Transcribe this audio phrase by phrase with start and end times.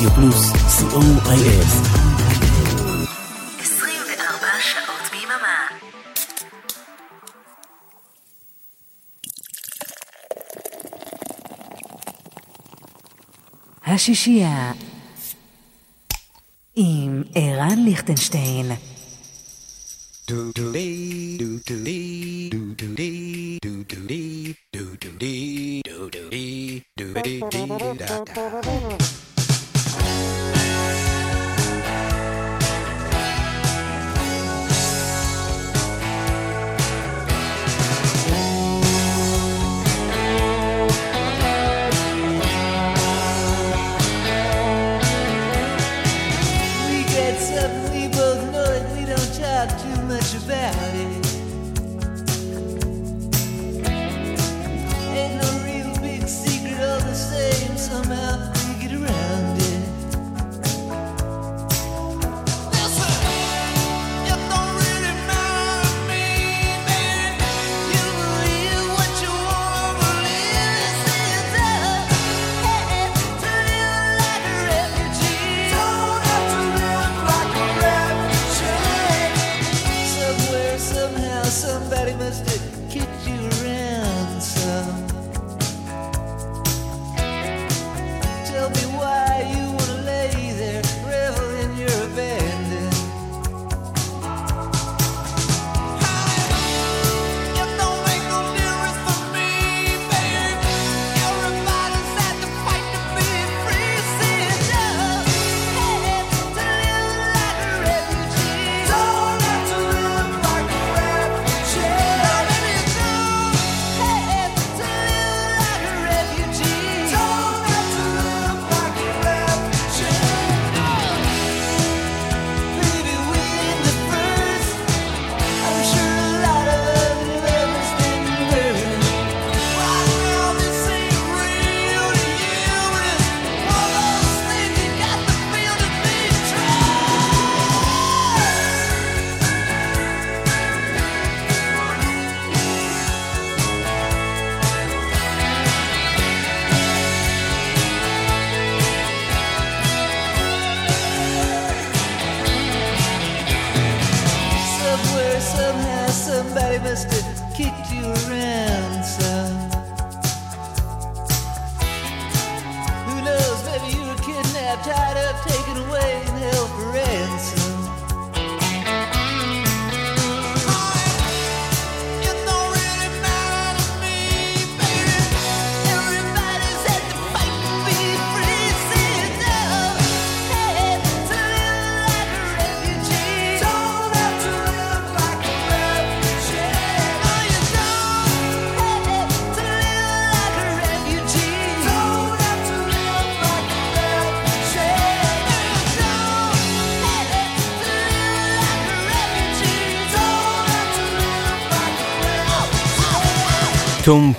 [0.00, 1.66] רדיו פלוס, co.il
[3.60, 5.66] 24 שעות ביממה.
[13.86, 14.72] השישייה
[16.76, 18.72] עם ערן ליכטנשטיין
[20.30, 25.82] do do dee do do dee do do dee do do dee do do dee
[25.88, 29.29] do do dee do dee dee da da
[50.50, 50.89] there.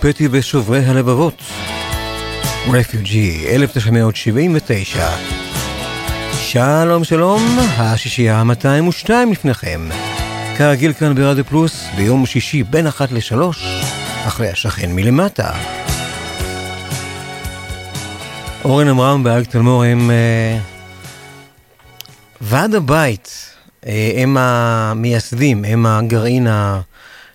[0.01, 1.41] פטי ושוברי הלבבות.
[2.71, 5.07] רפיוג'י, 1979.
[6.33, 7.41] שלום שלום,
[7.77, 9.89] השישייה ה-202 לפניכם.
[10.57, 13.81] כרגיל כאן ברדיו פלוס, ביום שישי בין אחת לשלוש,
[14.27, 15.51] אחרי השכן מלמטה.
[18.65, 20.59] אורן עמרם ואריק תלמור הם אה,
[22.41, 23.55] ועד הבית,
[23.87, 26.47] אה, הם המייסדים, הם הגרעין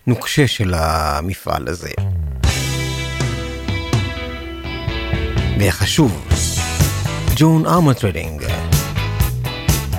[0.07, 1.91] הנוקשה של המפעל הזה.
[5.59, 6.29] וחשוב.
[7.37, 8.43] ג'ון ארמוטרדינג.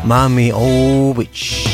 [0.04, 1.67] מאמי אורביץ'.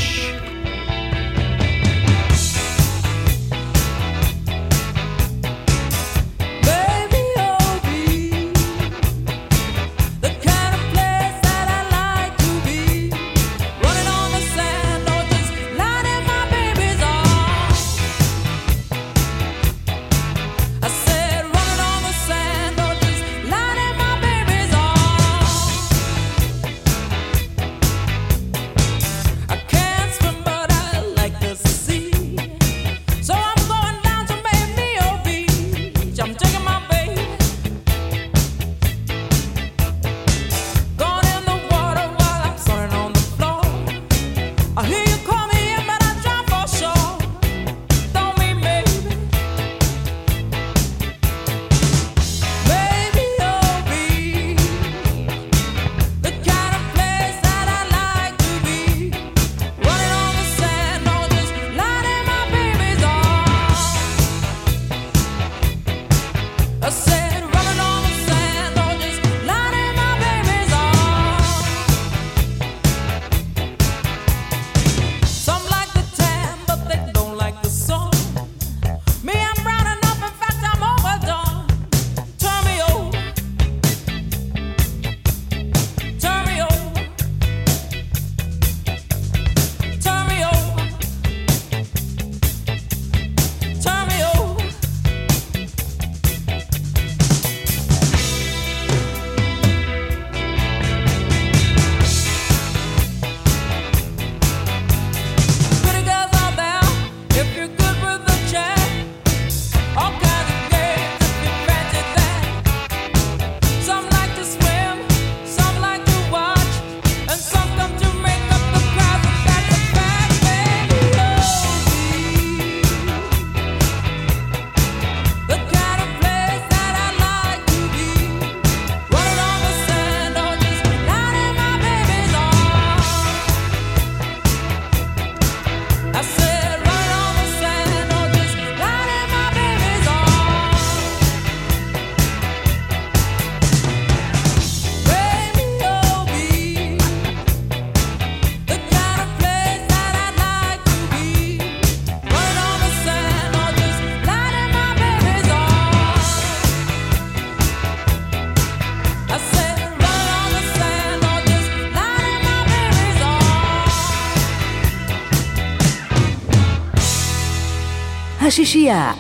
[168.64, 169.13] prestigiar.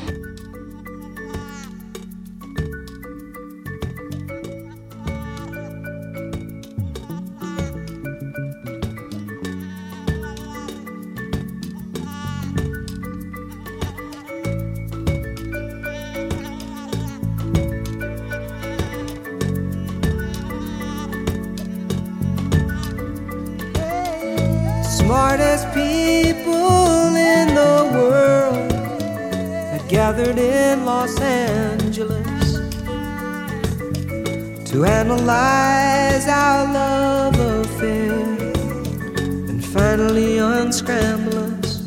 [31.13, 32.53] Los Angeles
[34.71, 38.13] to analyze our love affair
[39.49, 41.81] and finally unscramble us.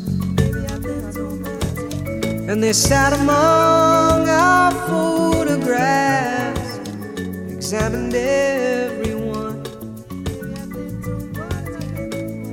[2.49, 6.78] And they sat among our photographs,
[7.50, 9.67] examined everyone.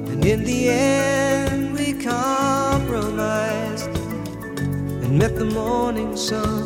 [0.10, 3.90] And in the end, we compromised
[5.04, 6.62] and met the morning sun.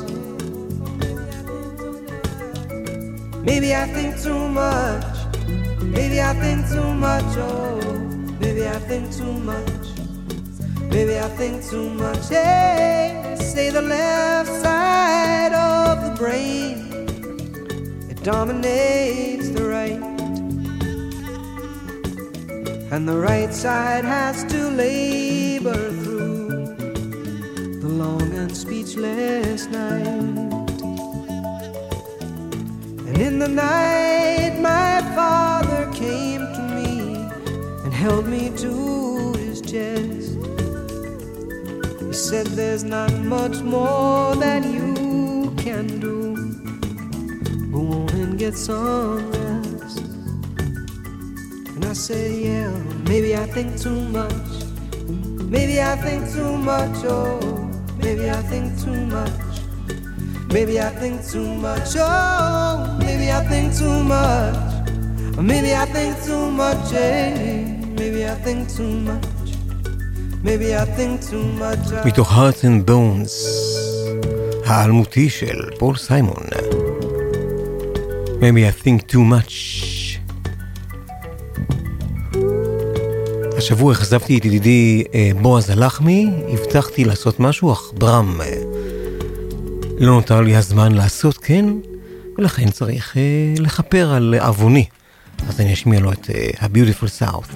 [3.48, 5.06] Maybe I think too much.
[5.80, 7.24] Maybe I think too much.
[7.38, 7.80] Oh,
[8.42, 9.86] maybe I think too much.
[10.92, 12.28] Maybe I think too much.
[12.28, 16.78] Hey, say the left side of the brain
[18.12, 20.04] it dominates the right.
[22.92, 26.76] And the right side has to labor through
[27.80, 30.47] the long and speechless night.
[33.20, 37.16] In the night, my father came to me
[37.84, 40.38] and held me to his chest.
[42.00, 46.36] He said, There's not much more that you can do.
[47.72, 49.98] Go on and get some rest.
[51.74, 52.70] And I said, yeah,
[53.08, 54.48] maybe I think too much.
[55.56, 57.40] Maybe I think too much, oh,
[57.98, 59.47] maybe I think too much.
[60.54, 64.56] Maybe I think too much, oh, maybe I think too much.
[65.52, 67.66] Maybe I think too much, eh?
[68.00, 69.28] Maybe I think too much.
[70.44, 72.06] Maybe I think too much.
[72.06, 73.32] מתוך Hearts and Bones,
[74.66, 76.44] האלמותי של פול סיימון.
[78.40, 79.54] Maybe I think too much.
[83.58, 88.62] השבוע אכזבתי את ידידי אה, בועז הלחמי, הבטחתי לעשות משהו, אך ברם אה,
[90.00, 91.66] לא נותר לי הזמן לעשות כן,
[92.38, 94.86] ולכן צריך אה, לכפר על עווני.
[95.48, 97.54] אז אני אשמיע לו את אה, ה-Beautiful South.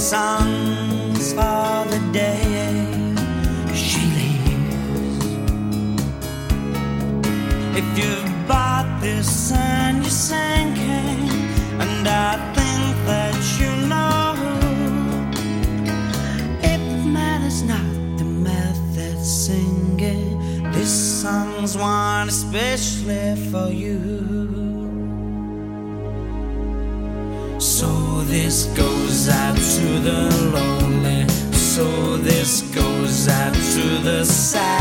[0.00, 2.40] Song's for the day
[3.74, 5.26] she leaves.
[7.76, 11.28] If you've bought this and you're sinking,
[11.82, 14.34] and I think that you know,
[16.62, 20.72] it matters not the method singing.
[20.72, 24.29] This song's one especially for you.
[30.02, 31.28] The lonely.
[31.52, 34.79] So this goes out to the sad.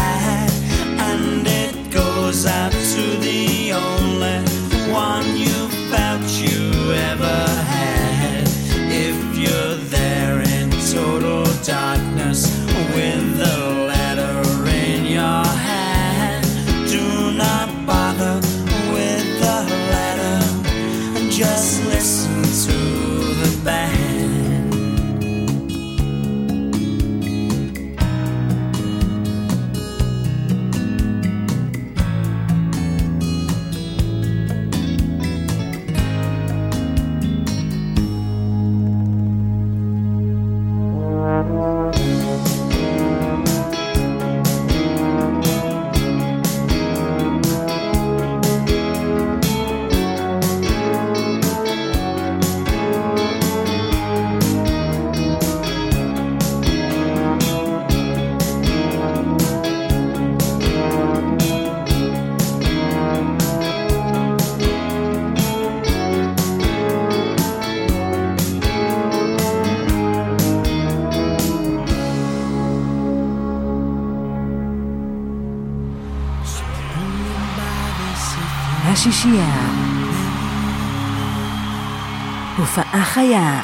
[83.10, 83.62] הופעה חיה,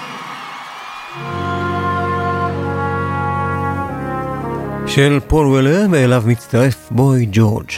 [4.87, 7.69] של פול וולר, ואליו מצטרף בוי ג'ורג'.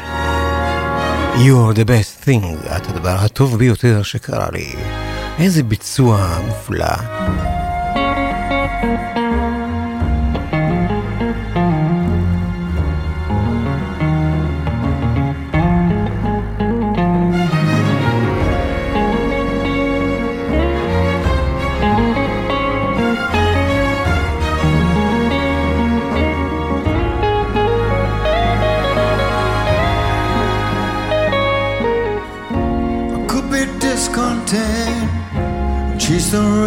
[1.35, 4.75] You're the best thing, את הדבר הטוב ביותר שקרה לי.
[5.39, 7.56] איזה ביצוע מופלא.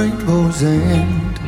[0.01, 1.39] Rainbow's end.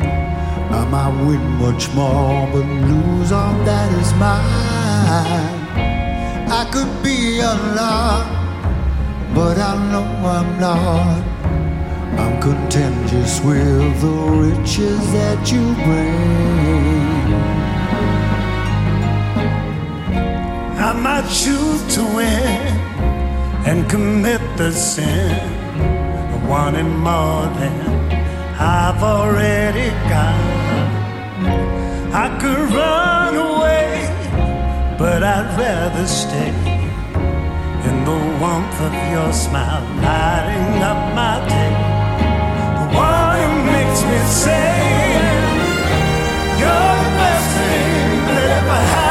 [0.79, 5.59] I might win much more, but lose all that is mine.
[6.59, 8.25] I could be a lot,
[9.33, 10.07] but I know
[10.37, 11.21] I'm not.
[12.21, 17.27] I'm content just with the riches that you bring.
[20.89, 22.61] I might choose to win
[23.69, 25.31] and commit the sin
[26.33, 27.92] of wanting more than
[28.63, 30.39] I've already got.
[32.13, 34.07] I could run away,
[34.97, 36.53] but I'd rather stay
[37.89, 41.73] in the warmth of your smile, lighting up my day.
[42.79, 44.71] The one who makes me say,
[46.59, 49.02] You're the best thing that ever happened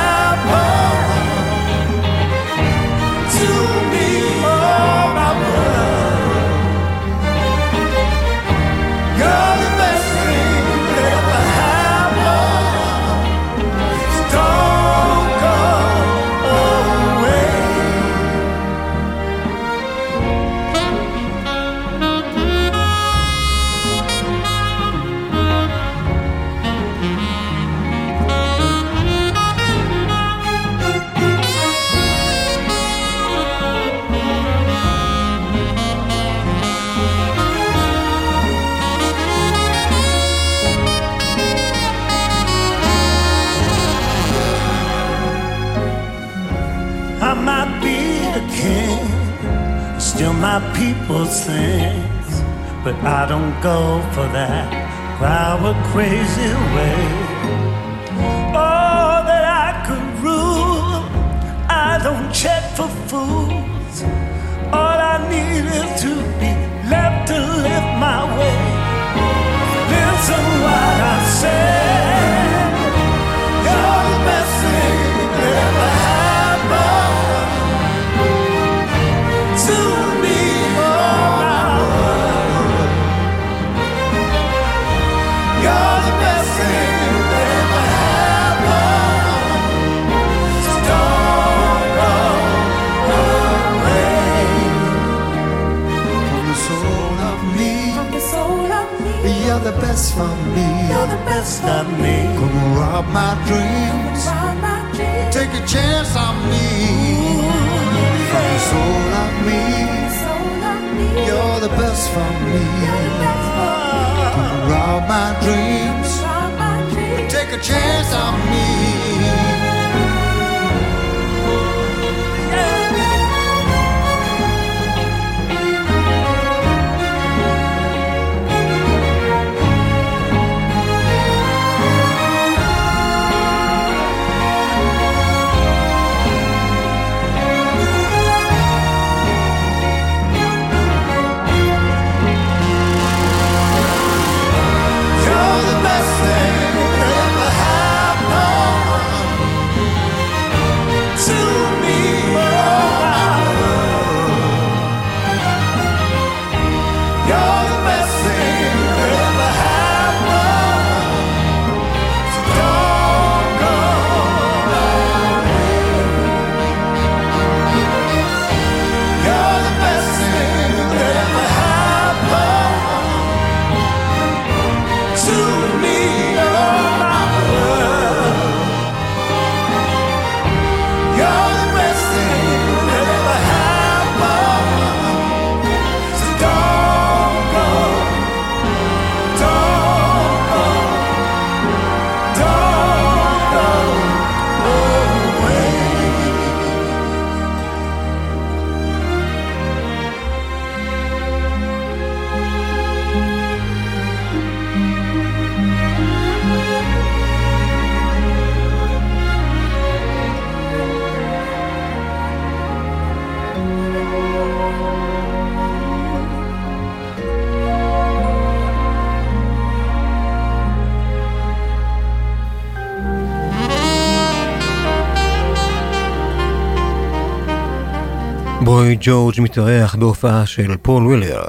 [229.33, 231.45] ג'ורג' מתארח בהופעה של פול וויליאר.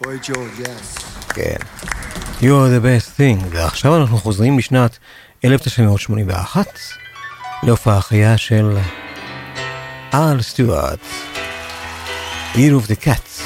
[0.00, 0.76] בואי ווילר.
[1.28, 1.56] כן.
[2.40, 4.98] You are the best thing, ועכשיו אנחנו חוזרים לשנת
[5.44, 6.78] 1981
[7.62, 8.78] להופעה חיה של
[10.14, 11.00] ארל סטיוארט,
[12.54, 13.41] Eat of the Cats.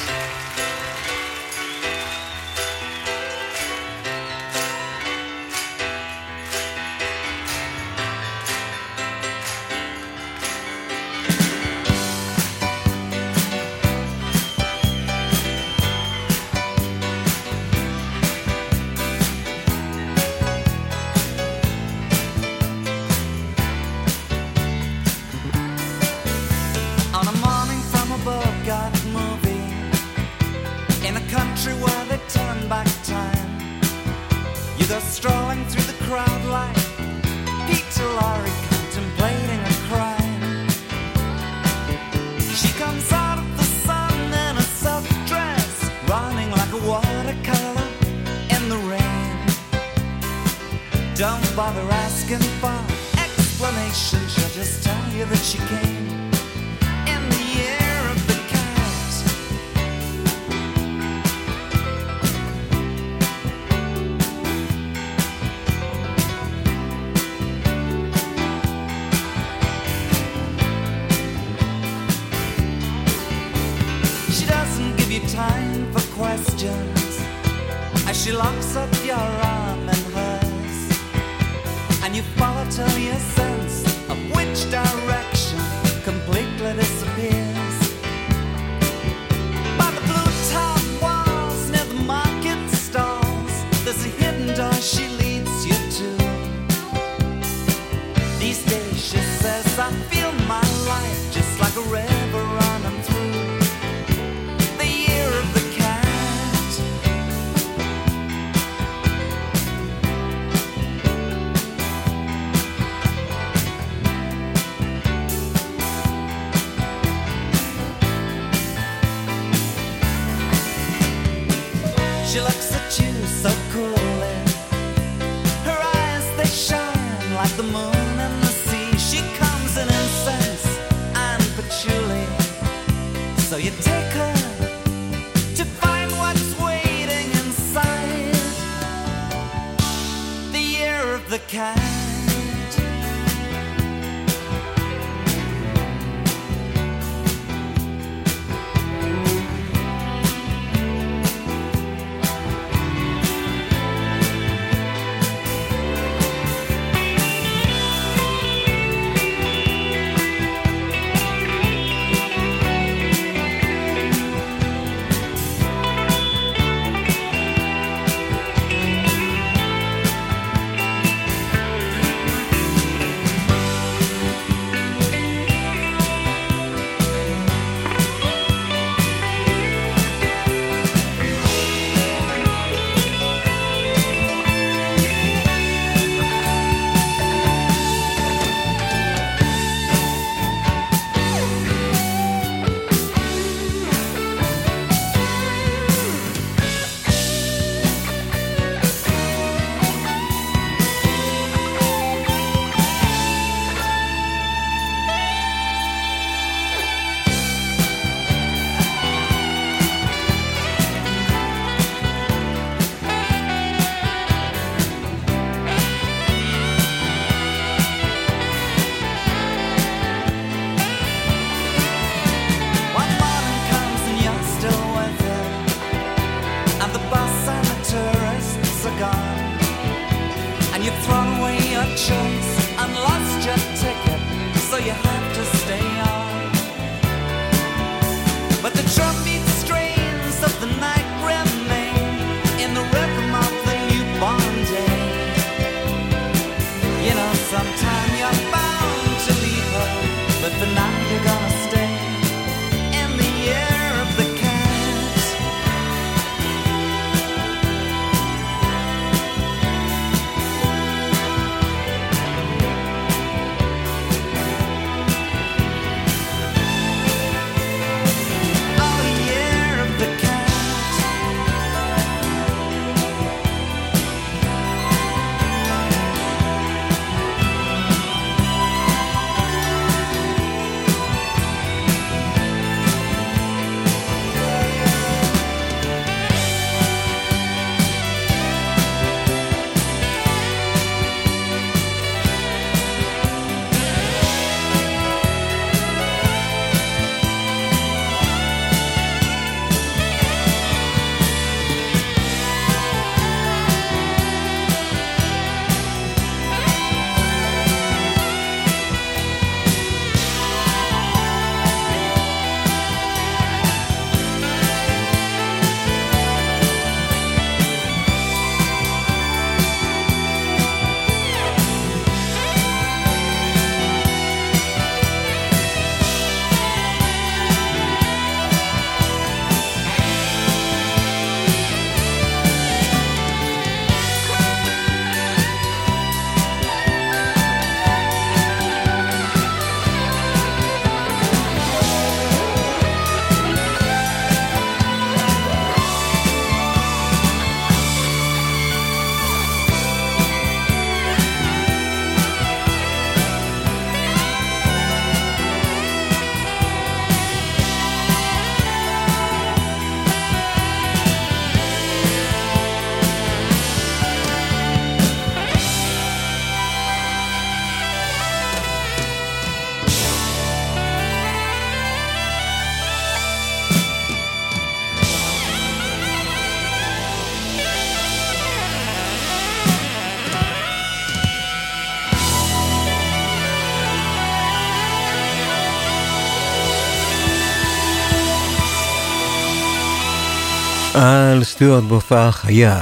[391.37, 392.81] מייקל סטיוארט בהופעה חיה.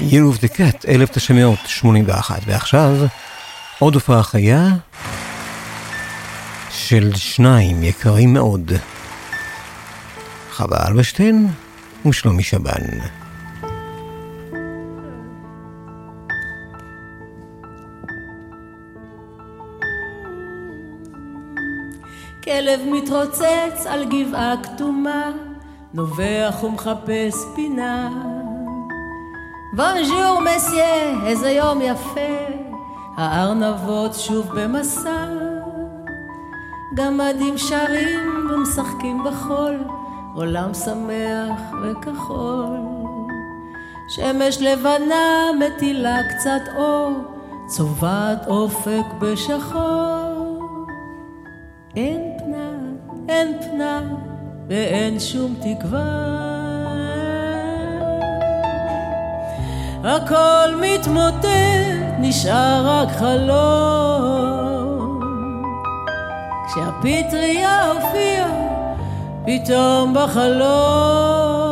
[0.00, 2.96] Year of the Cat, 1981, ועכשיו
[3.78, 4.68] עוד הופעה חיה
[6.70, 8.72] של שניים יקרים מאוד.
[10.52, 11.48] חווה אלברשטיין
[12.06, 12.82] ושלומי שבן.
[22.44, 25.30] כלב מתרוצץ על גבעה כתומה,
[25.94, 28.10] נובח ומחפש פינה.
[29.76, 32.54] בונז'ור מסיה, איזה יום יפה,
[33.16, 35.26] הארנבות שוב במסע.
[36.94, 39.84] גמדים שרים ומשחקים בחול,
[40.34, 42.76] עולם שמח וכחול.
[44.08, 47.12] שמש לבנה מטילה קצת אור,
[47.66, 50.68] צובעת אופק בשחור.
[51.96, 52.70] אין פנה,
[53.28, 54.00] אין פנה,
[54.68, 56.34] ואין שום תקווה.
[60.04, 61.46] הכל מתמוטט,
[62.18, 64.34] נשאר רק חלום.
[66.66, 68.50] כשהפטריה הופיעה,
[69.46, 71.64] פתאום בחלום.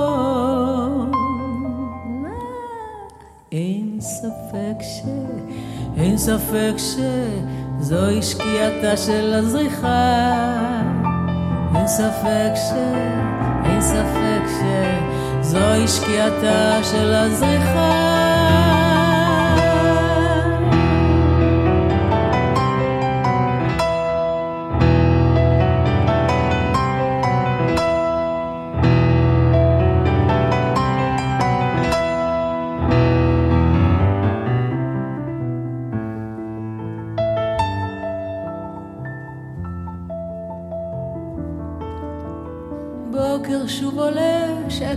[3.53, 5.01] אין ספק ש...
[5.97, 10.92] אין ספק שזוהי שקיעתה של הזריחה.
[11.97, 12.73] ספק ש...
[13.65, 14.43] אין ספק
[15.43, 18.82] שזוהי שקיעתה של הזריחה.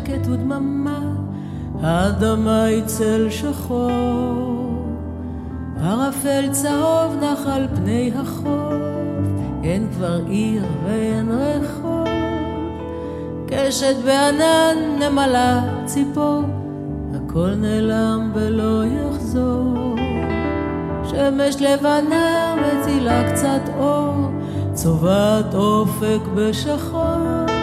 [0.06, 1.00] שקט ודממה,
[1.82, 4.86] האדמה היא צל שחור.
[5.82, 8.74] ערפל צהוב נח על פני החוף,
[9.64, 12.08] אין כבר עיר ואין רחוב.
[13.48, 16.42] קשת בענן, נמלה, ציפור,
[17.16, 19.96] הכל נעלם ולא יחזור.
[21.04, 24.32] שמש לבנה מטילה קצת אור,
[24.74, 27.55] צובעת אופק בשחור.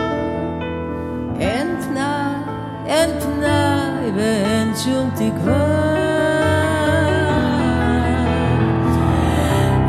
[2.92, 5.92] אין פנאי ואין שום תקווה.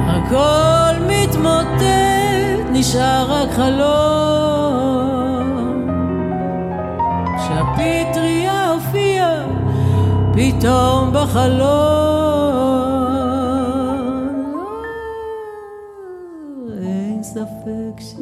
[0.07, 4.63] הכל מתמוטט, נשאר רק חלום.
[7.37, 9.45] כשהפטריה הופיעה,
[10.33, 12.23] פתאום בחלום.
[16.83, 18.13] אין ספק ש...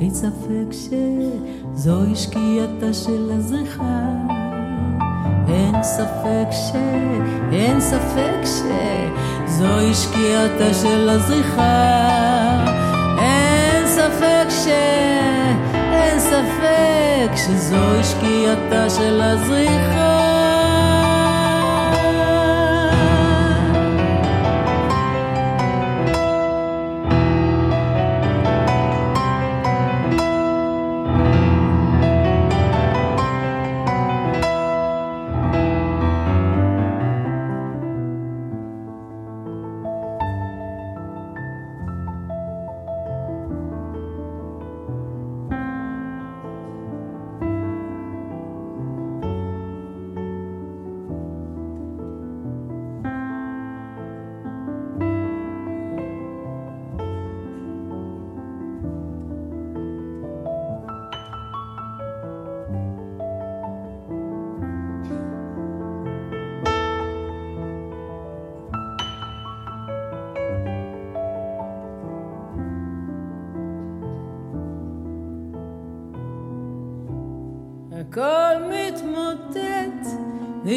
[0.00, 0.67] אין ספק
[1.78, 4.00] שזוהי שקיעתה של הזריחה.
[5.48, 6.72] אין ספק ש...
[7.52, 11.94] אין ספק שזוהי שקיעתה של הזריחה.
[13.18, 14.66] אין ספק ש...
[15.74, 20.27] אין ספק שזוהי שקיעתה של הזריחה.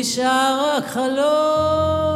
[0.01, 2.11] נשאר רק חלום.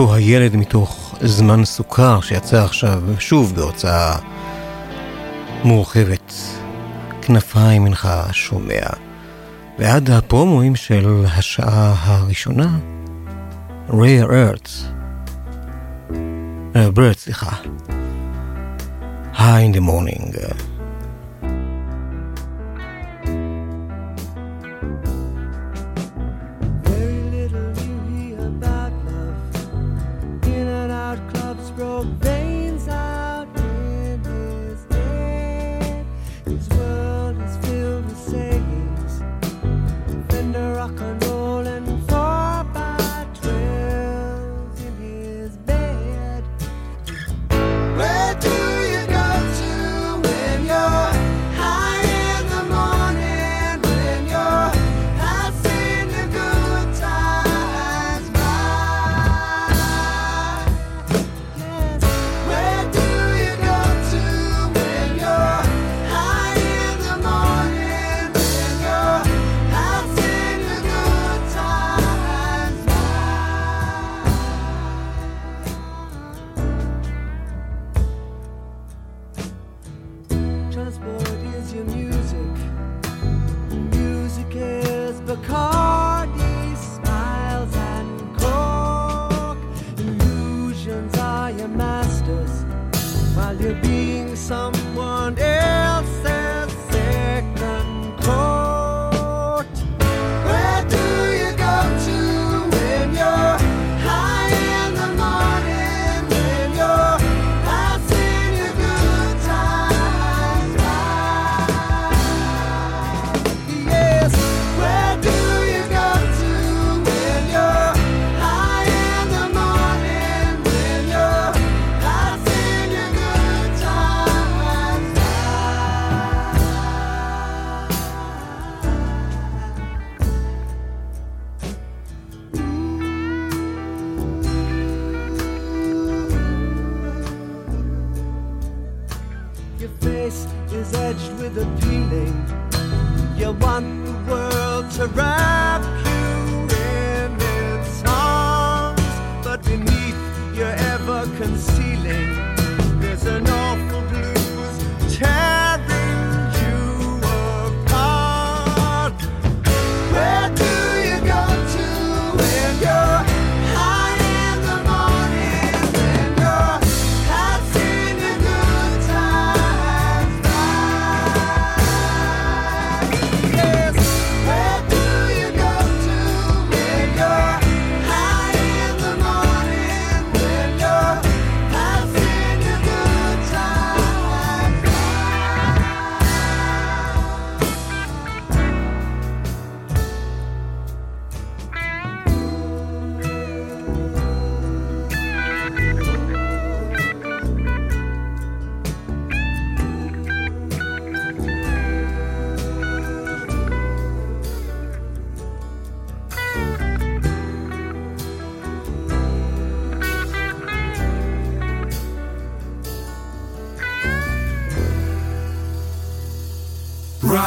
[0.00, 4.16] איפה הילד מתוך זמן סוכר שיצא עכשיו שוב בהוצאה
[5.64, 6.32] מורחבת.
[7.22, 8.86] כנפיים אינך שומע.
[9.78, 12.78] ועד הפרומואים של השעה הראשונה,
[13.88, 14.70] Rare Earth,
[16.10, 16.14] uh,
[16.76, 17.56] אה, Bird, סליחה,
[19.34, 20.69] High in the Morning.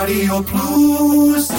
[0.04, 1.52] רדיו פלוס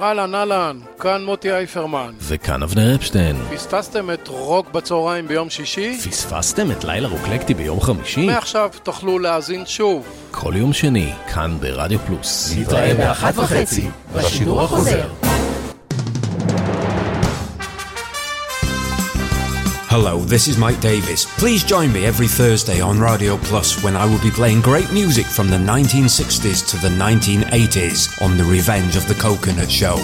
[0.00, 2.12] אהלן, אהלן, כאן מוטי אייפרמן.
[2.20, 3.36] וכאן אבנר אפשטיין.
[3.54, 5.98] פספסתם את רוק בצהריים ביום שישי?
[6.10, 8.26] פספסתם את לילה רוקלקטי ביום חמישי?
[8.26, 10.06] מעכשיו תוכלו להאזין שוב.
[10.30, 12.54] כל יום שני, כאן ברדיו פלוס.
[12.58, 15.08] נתראה באחת וחצי בשידור החוזר.
[19.91, 21.25] Hello, this is Mike Davis.
[21.37, 25.25] Please join me every Thursday on Radio Plus when I will be playing great music
[25.25, 29.97] from the 1960s to the 1980s on The Revenge of the Coconut Show.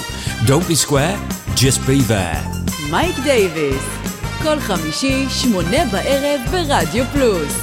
[0.46, 1.18] Don't be square,
[1.56, 2.42] just be there.
[2.90, 3.84] מייק דייוויס,
[4.44, 7.54] כל חמישי, שמונה בערב ברדיו פלוס.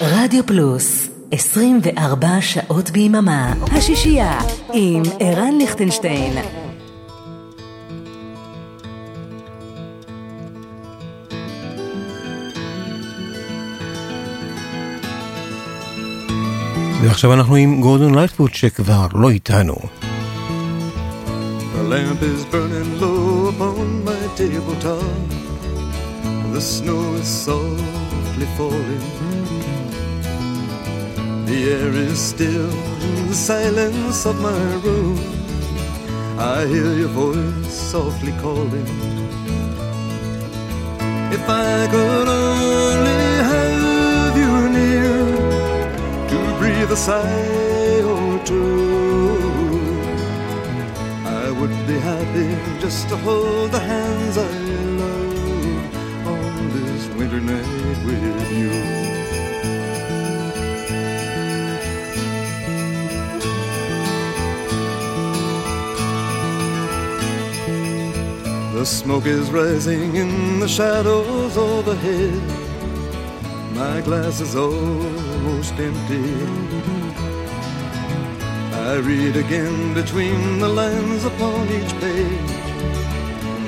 [0.00, 4.39] רדיו פלוס, 24 שעות ביממה, השישייה,
[4.73, 6.33] עם ערן ליכטנשטיין.
[17.01, 19.75] ועכשיו אנחנו עם גורדון לייטפוט שכבר לא איתנו.
[19.75, 19.79] The
[21.93, 25.19] lamp is burning low upon my tabletop.
[26.53, 29.03] The snow is softly falling.
[31.45, 32.71] The air is still
[33.03, 35.19] in the silence of my room.
[36.39, 38.89] I hear your voice softly calling.
[41.37, 45.17] If I could only have you near
[46.31, 49.05] to breathe a sigh or two.
[51.25, 52.49] I would be happy
[52.81, 54.51] just to hold the hands I
[55.01, 59.04] love on this winter night with you.
[68.75, 72.41] The smoke is rising in the shadows overhead.
[73.73, 76.33] My glass is almost empty.
[78.73, 82.51] I read again between the lines upon each page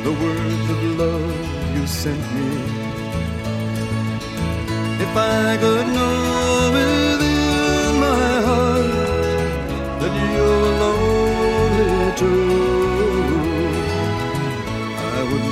[0.04, 2.50] the words of love you sent me.
[5.06, 8.92] If I could know within my heart
[10.02, 13.37] that you were only true, I would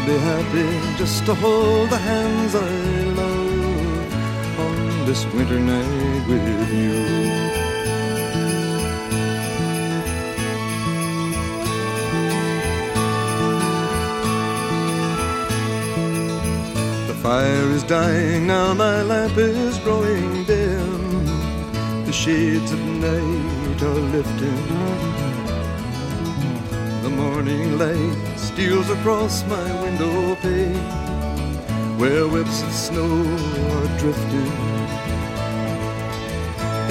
[0.05, 2.69] be happy just to hold the hands I
[3.21, 6.93] love on this winter night with you.
[17.07, 21.25] The fire is dying now, my lamp is growing dim.
[22.05, 24.67] The shades of night are lifting.
[27.01, 30.87] The morning light steals across my window pane,
[31.99, 33.11] where whips of snow
[33.75, 34.53] are drifting.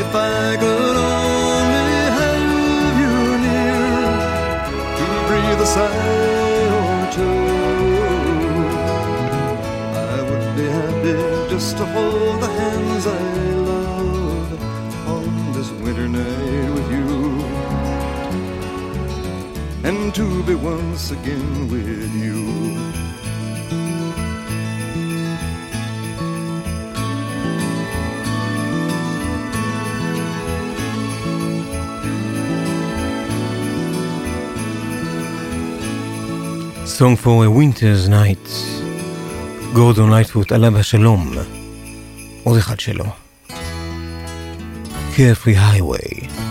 [0.03, 2.45] If I could only have
[3.01, 3.81] you near
[4.99, 7.41] to breathe a sigh or two.
[10.12, 11.15] I would be happy
[11.49, 13.25] just to hold the hands I
[13.73, 14.51] love
[15.15, 16.34] on this winter night
[20.14, 22.39] to be once again with you.
[36.86, 38.49] Song for a Winter's Night.
[39.74, 41.34] גורדון לייטפוט עליו השלום.
[42.43, 43.05] עוד אחד שלו.
[45.16, 46.43] Carefree Highway.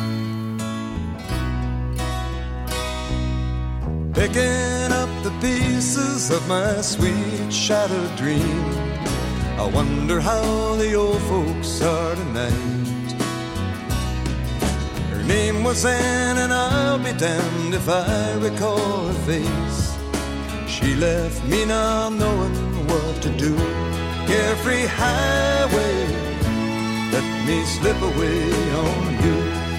[6.83, 8.63] Sweet shattered dream.
[9.57, 13.11] I wonder how the old folks are tonight.
[15.11, 19.97] Her name was Anne, and I'll be damned if I recall her face.
[20.67, 22.53] She left me now knowing
[22.87, 23.55] what to do.
[24.27, 25.97] Carefree highway,
[27.13, 28.51] let me slip away
[28.83, 29.37] on you.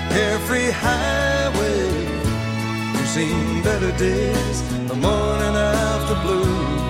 [0.09, 1.85] Carefree highway,
[2.95, 6.84] you've seen better days, the morning after blues,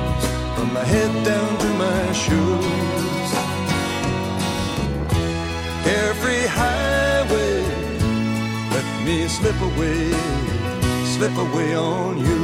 [0.64, 3.30] from my head down to my shoes.
[5.84, 7.62] Carefree highway,
[8.76, 10.10] let me slip away,
[11.14, 12.42] slip away on you.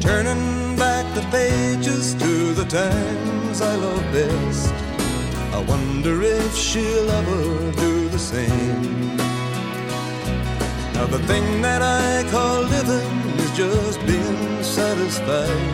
[0.00, 4.71] Turning back the pages to the times I love best.
[5.62, 9.16] I wonder if she'll ever do the same.
[10.94, 15.66] Now, the thing that I call living is just being satisfied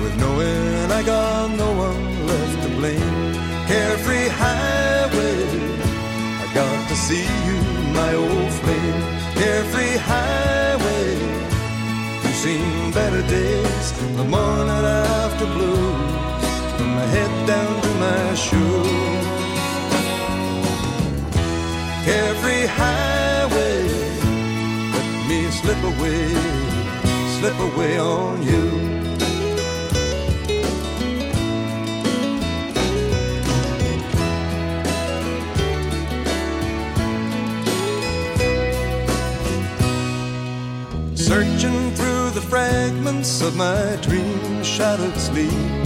[0.00, 3.34] with knowing I got no one left to blame.
[3.68, 5.44] Carefree highway,
[6.44, 7.58] I got to see you,
[8.00, 9.02] my old flame.
[9.34, 11.08] Carefree highway,
[12.22, 16.44] you've seen better days, the morning after blues,
[16.78, 17.85] from my head down
[18.36, 19.26] shoes.
[22.04, 23.82] Carefree highway,
[24.94, 26.28] let me slip away,
[27.38, 28.96] slip away on you.
[41.16, 45.85] Searching through the fragments of my dream shadowed sleep.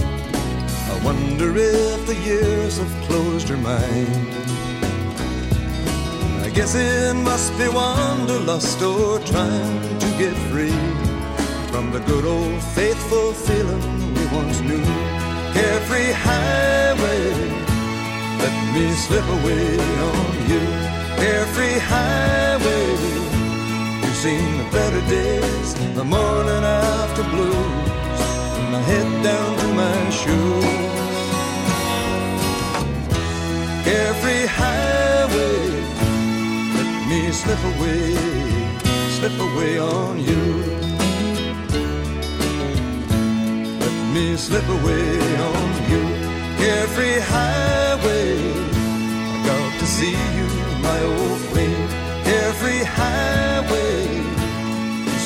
[1.03, 4.27] Wonder if the years have closed her mind.
[6.45, 10.77] I guess it must be wanderlust or trying to get free
[11.71, 14.83] from the good old faithful feeling we once knew.
[15.53, 17.23] Carefree highway,
[18.43, 19.79] let me slip away
[20.09, 20.63] on you.
[21.17, 22.85] Carefree highway,
[24.03, 27.80] you've seen the better days, the morning after from
[28.71, 30.65] my head down to my shoes.
[33.83, 35.59] Carefree highway,
[36.77, 38.15] let me slip away,
[39.17, 40.43] slip away on you.
[43.83, 45.07] Let me slip away
[45.49, 46.03] on you.
[46.61, 48.31] Carefree highway,
[49.33, 50.49] I got to see you,
[50.87, 51.89] my old flame.
[52.23, 54.20] Carefree highway,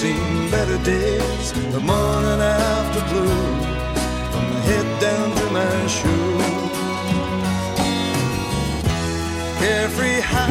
[0.05, 3.65] seen better days, the morning after blues,
[4.31, 6.35] from my head down to my highway.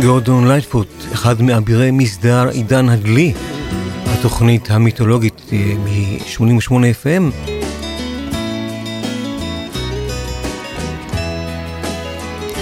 [0.03, 3.33] גורדון לייטפוט, אחד מאבירי מסדר עידן הדלי,
[4.07, 5.43] התוכנית המיתולוגית
[5.85, 7.25] מ-88 FM.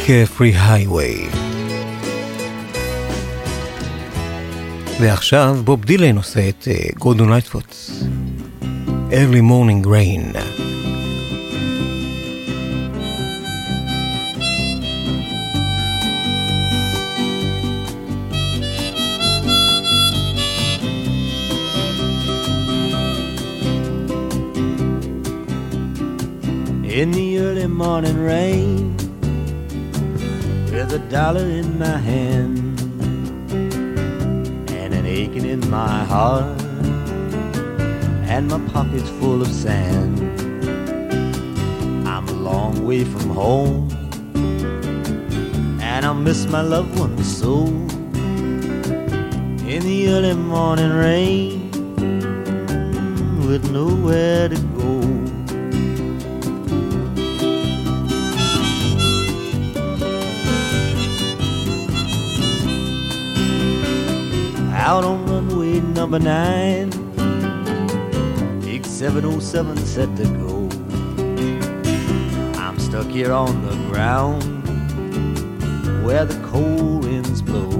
[0.07, 1.52] Carefree Highway.
[5.02, 7.76] ועכשיו בוב דילן עושה את אה, גורדון לייטפוט.
[9.12, 10.38] Early Morning Rain.
[26.98, 28.98] in the early morning rain
[30.72, 32.61] with a dollar in my hand and an aching
[35.53, 36.45] in my heart
[38.33, 40.19] and my pockets full of sand.
[42.09, 43.91] I'm a long way from home
[45.83, 47.67] and I miss my loved ones so.
[49.73, 51.71] In the early morning rain
[53.47, 54.93] with nowhere to go.
[64.75, 65.32] Out on
[66.03, 66.91] number nine.
[68.61, 70.69] Big 707 set to go.
[72.59, 74.43] I'm stuck here on the ground
[76.05, 77.71] where the cold winds blow.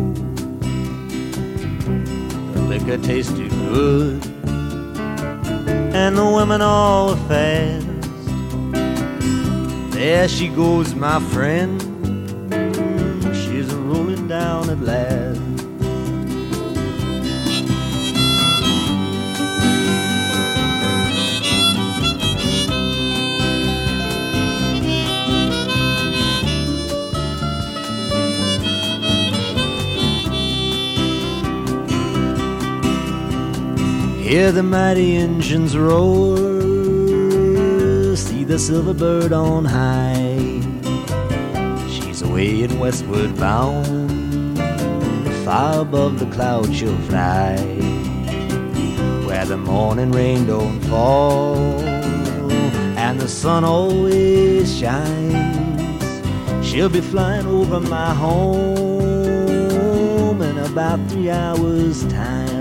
[2.53, 4.25] The liquor tasted good,
[5.93, 7.89] and the women all fast.
[9.95, 11.82] There she goes, my friend.
[34.43, 36.36] Hear the mighty engines roar,
[38.16, 40.61] see the silver bird on high.
[41.88, 44.59] She's away and westward bound,
[45.45, 47.57] far above the clouds she'll fly,
[49.28, 51.57] where the morning rain don't fall,
[52.99, 56.03] and the sun always shines.
[56.66, 58.43] She'll be flying over my home
[60.43, 62.51] in about three hours' time.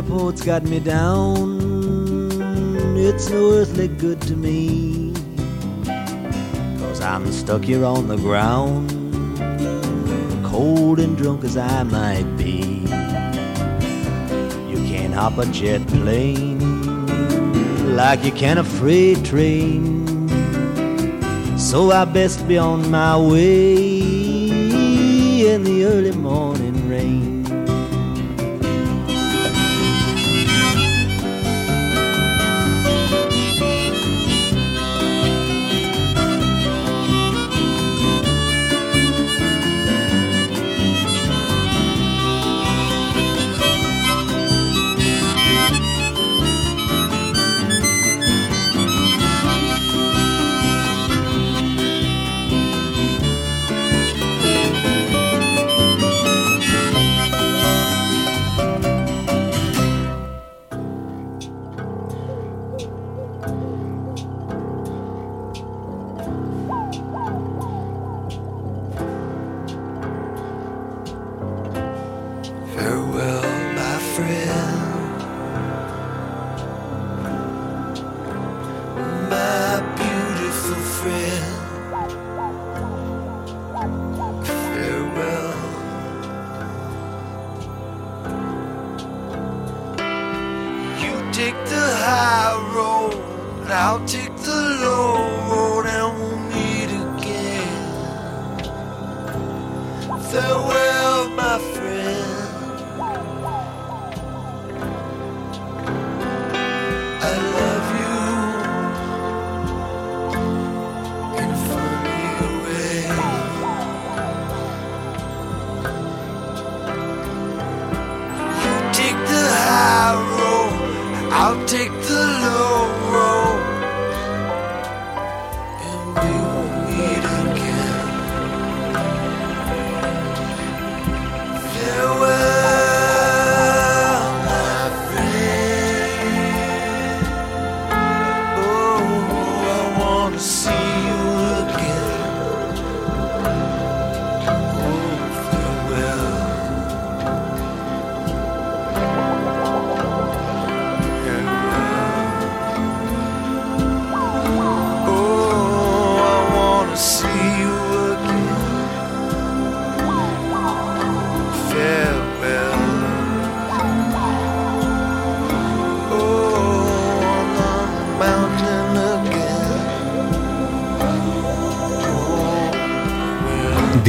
[0.00, 1.60] Airport's got me down.
[2.96, 5.12] it's no earthly good to me.
[6.78, 8.88] Cause I'm stuck here on the ground,
[10.42, 12.86] cold and drunk as I might be.
[14.70, 16.60] You can't hop a jet plane
[17.94, 20.06] like you can a freight train.
[21.58, 24.00] So I best be on my way
[25.52, 26.39] in the early morning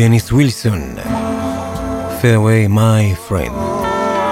[0.02, 0.96] דניס ווילסון,
[2.22, 3.54] Fairway My Friend.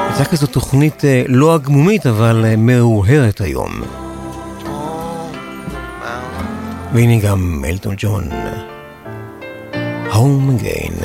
[0.10, 3.82] הייתה כזאת תוכנית אה, לא הגמומית, אבל אה, מאוהרת היום.
[6.94, 8.24] והנה גם אלטון ג'ון,
[10.12, 10.99] Home Again.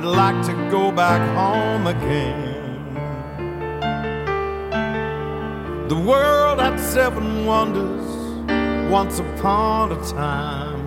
[0.00, 2.94] I'd like to go back home again.
[5.88, 8.06] The world had seven wonders
[8.90, 10.80] once upon a time.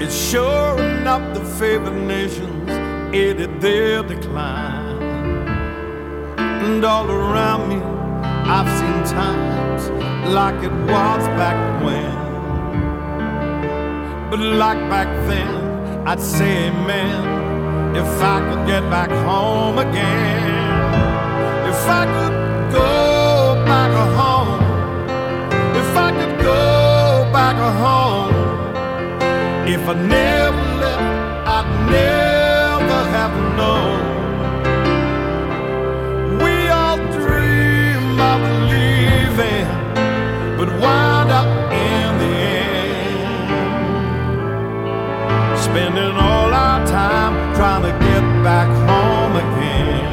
[0.00, 2.70] It's sure enough the favored nations
[3.12, 5.02] aided their decline.
[6.38, 7.80] And all around me,
[8.48, 9.90] I've seen times
[10.32, 12.14] like it was back when.
[14.30, 15.67] But like back then,
[16.10, 20.54] I'd say amen if I could get back home again.
[21.68, 24.62] If I could go back home,
[25.76, 28.32] if I could go back home,
[29.68, 34.17] if I never left, I'd never have known
[45.78, 50.06] spending all our time trying to get back home again.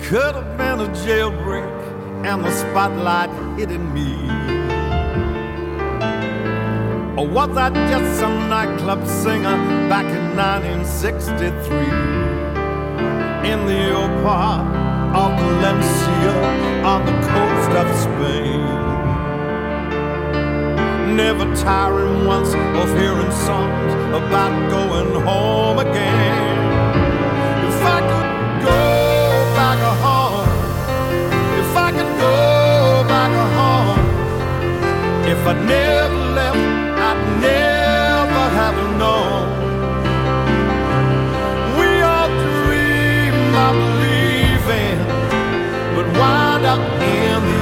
[0.00, 4.25] Could have been a jailbreak and the spotlight hitting me.
[7.32, 9.56] Was I just some nightclub singer
[9.88, 11.76] back in 1963
[13.50, 14.64] in the old part
[15.14, 16.34] of Valencia
[16.84, 18.62] on the coast of Spain?
[21.16, 26.56] Never tiring once of hearing songs about going home again.
[27.68, 28.30] If I could
[28.64, 28.82] go
[29.58, 30.48] back home,
[31.60, 34.04] if I could go back home,
[35.28, 35.95] if I never
[46.78, 47.55] in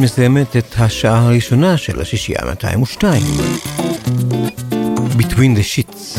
[0.00, 3.22] מסיימת את השעה הראשונה של השישייה 202.
[5.18, 6.18] Between the Sheets.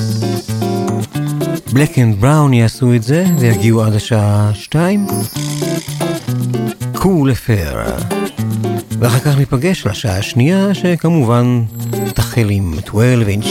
[1.70, 5.08] Black and Brown יעשו את זה ויגיעו עד השעה 2.
[6.96, 8.04] Cool Affair.
[9.00, 11.64] ואחר כך ניפגש לשעה השנייה שכמובן
[12.14, 13.46] תחל עם 12 אינץ'.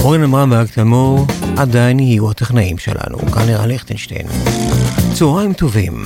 [0.00, 4.26] אורן אמרם ואג תלמור עדיין יהיו הטכנאים שלנו, כאן נראה ליכטנשטיין.
[5.14, 6.04] צהריים טובים.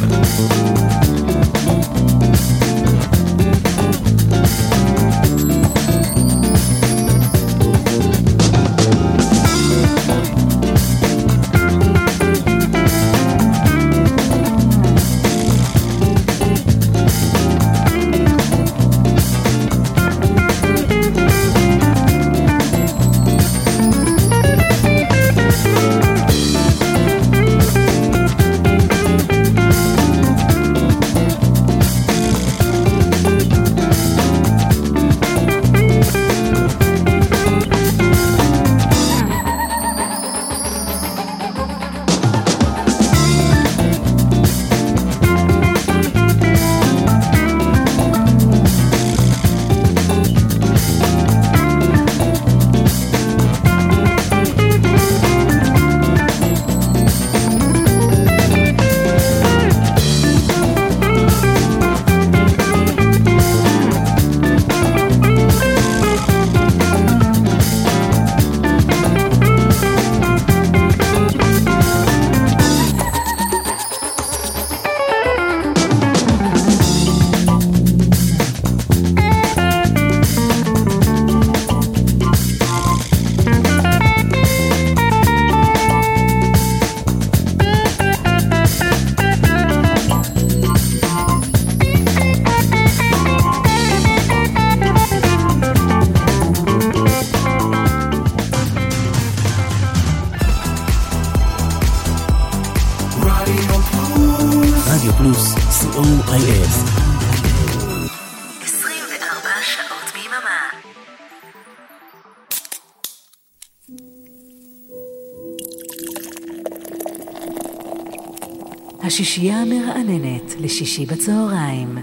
[120.94, 121.98] לשישי בצהריים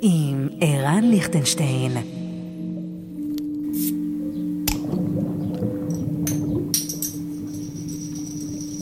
[0.00, 1.96] עם ערן ליכטנשטיין.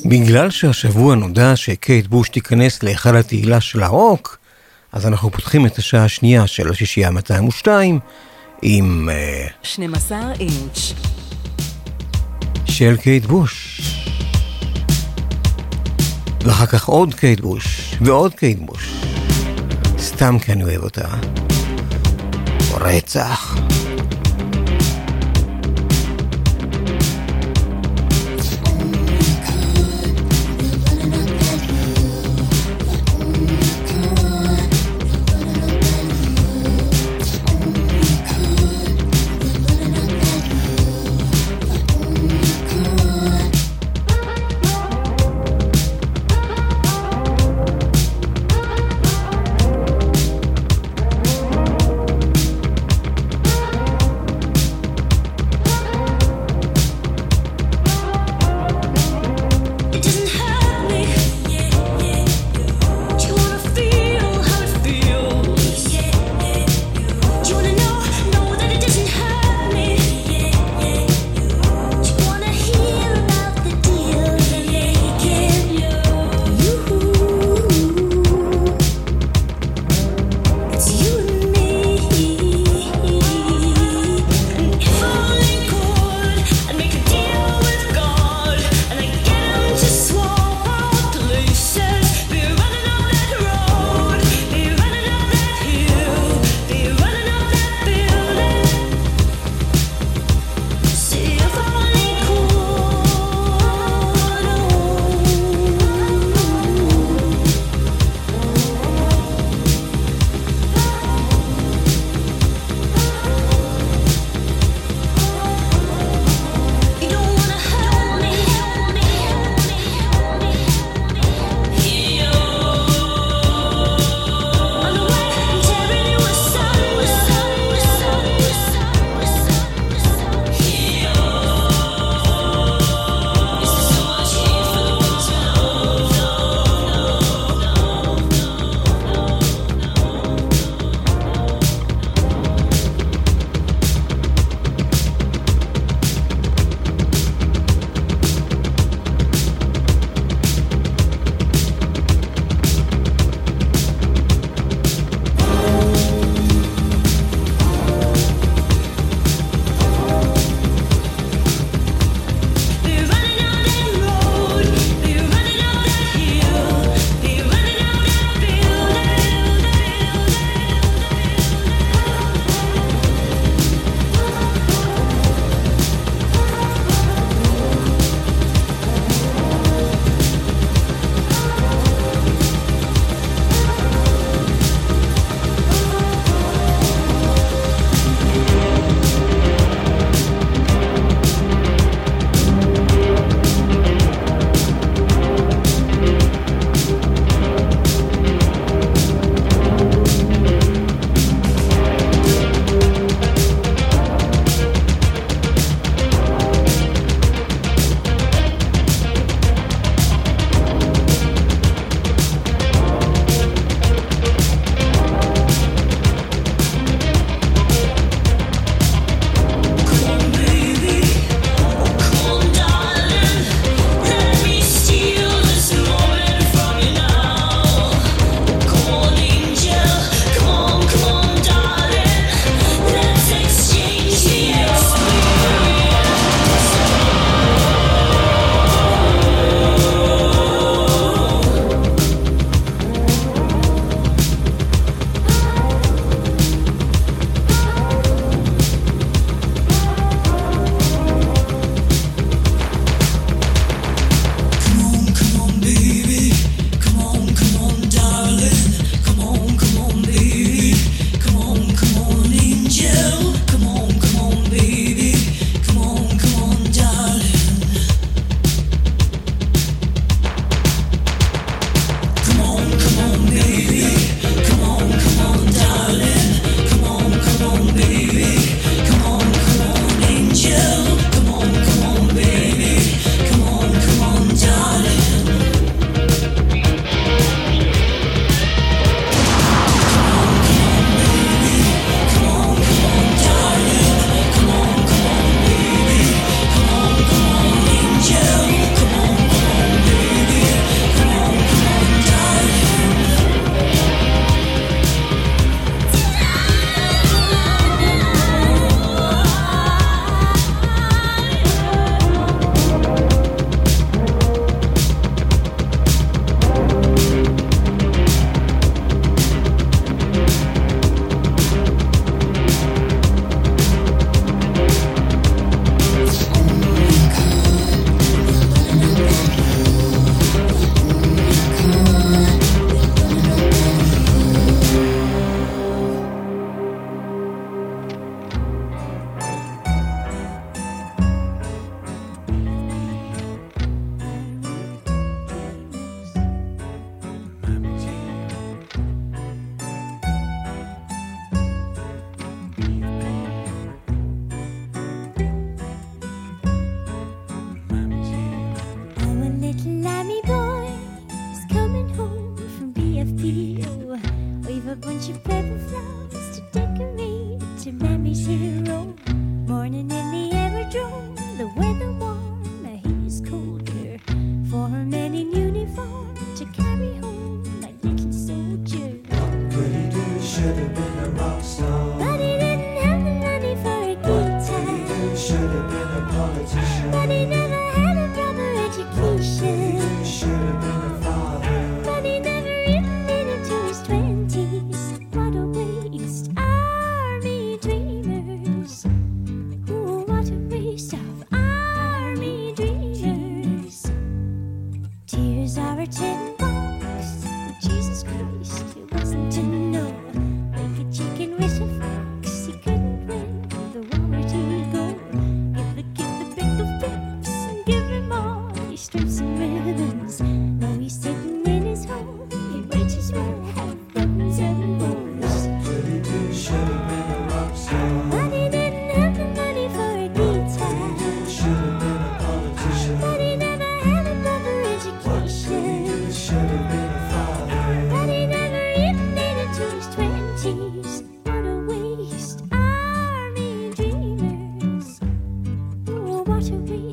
[0.04, 4.38] בגלל שהשבוע נודע שקייט בוש תיכנס להיכל התהילה של הרוק,
[4.92, 7.98] אז אנחנו פותחים את השעה השנייה של השישייה 202
[8.62, 10.92] עם uh, 12 אינץ'
[12.64, 13.80] של קייט בוש.
[16.44, 19.03] ואחר כך עוד קייט בוש, ועוד קייט בוש.
[20.05, 21.09] סתם כי אני אוהב אותה.
[22.80, 23.57] רצח.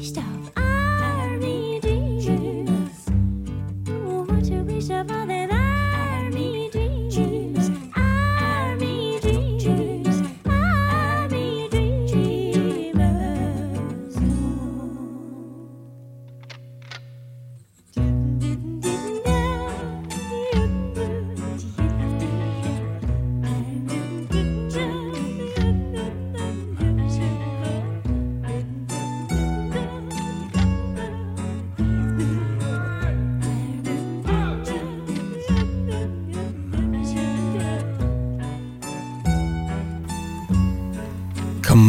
[0.03, 0.60] stuff.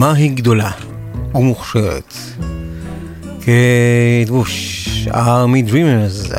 [0.03, 0.71] כמה היא גדולה
[1.35, 2.15] ומוכשרת.
[3.41, 6.31] קייט בוש, ארמי דרימרס,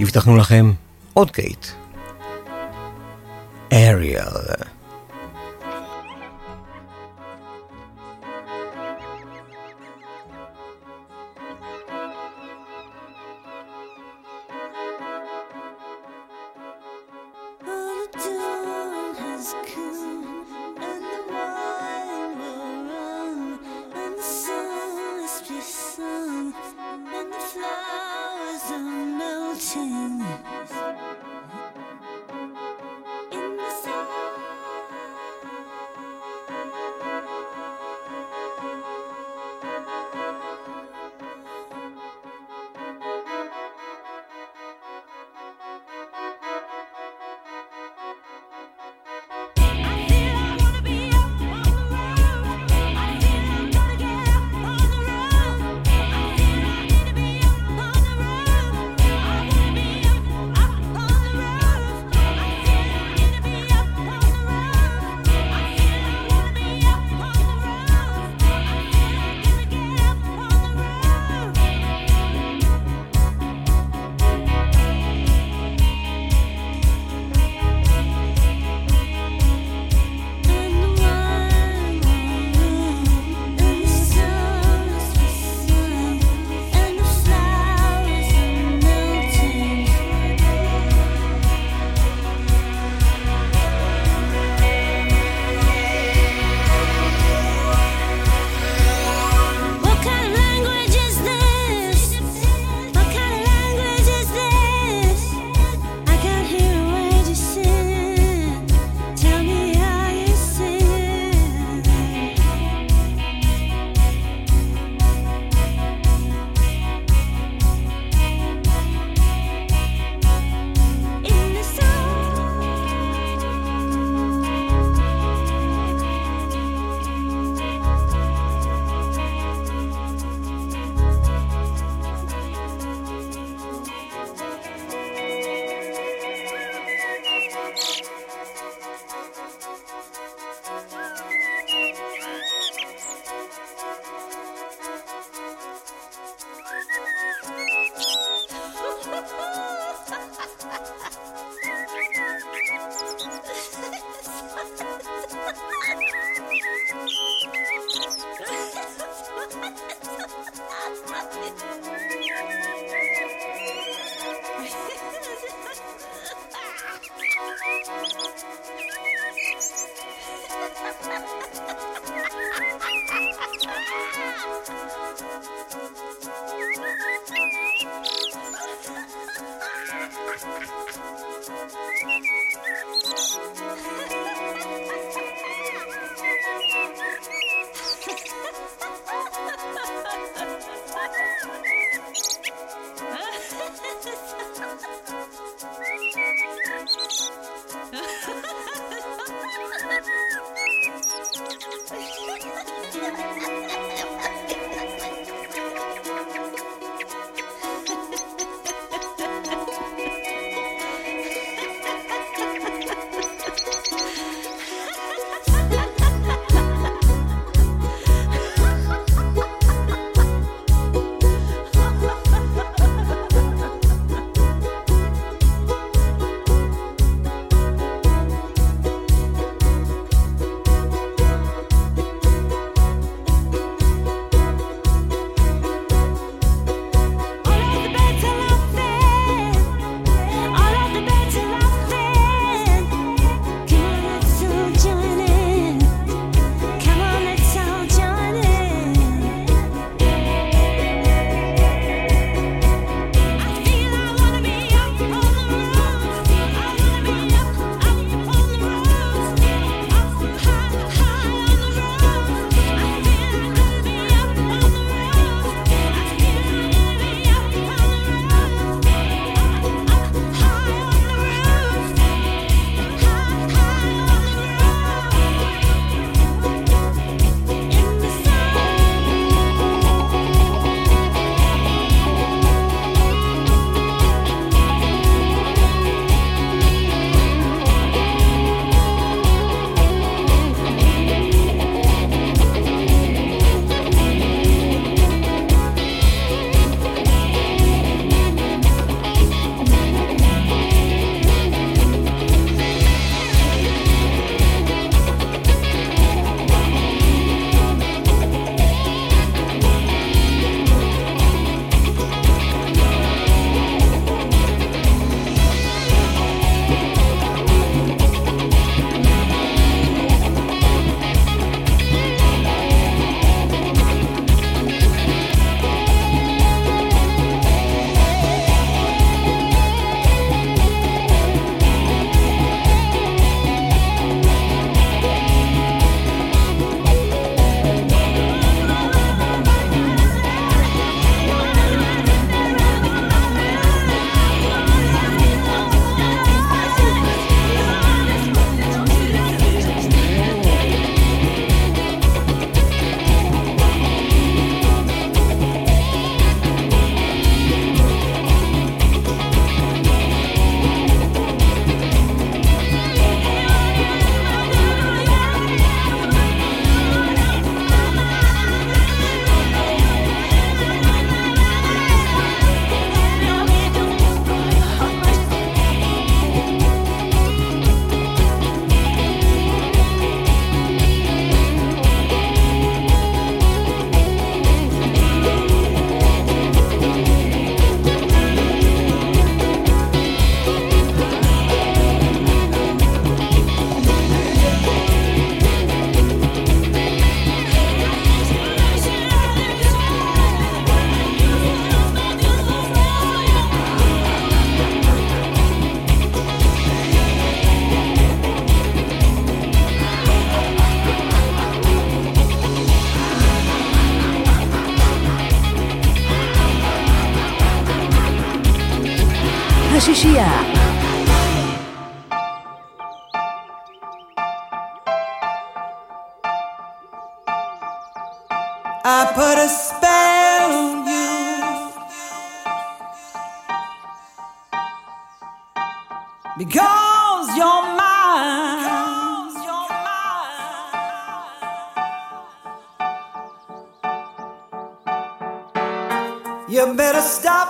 [0.00, 0.72] הבטחנו לכם
[1.14, 1.66] עוד קייט.
[3.72, 4.24] אריאל.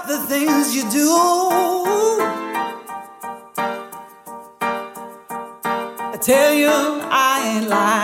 [0.06, 1.10] the things you do.
[6.12, 7.99] I tell you, I ain't lying.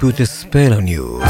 [0.00, 1.20] Put a spell on you.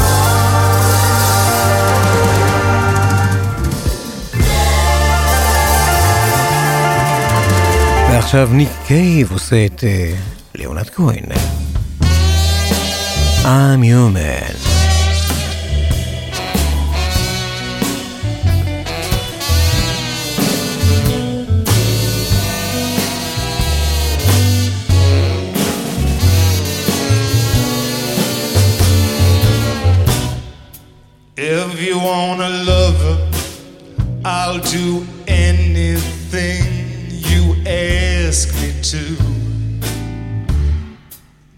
[8.11, 10.13] ועכשיו ניק קייב עושה את אה,
[10.55, 11.23] ליאונרד כהן.
[13.43, 14.80] I'm human.
[31.91, 33.17] You want a lover,
[34.23, 36.63] I'll do anything
[37.09, 39.05] you ask me to.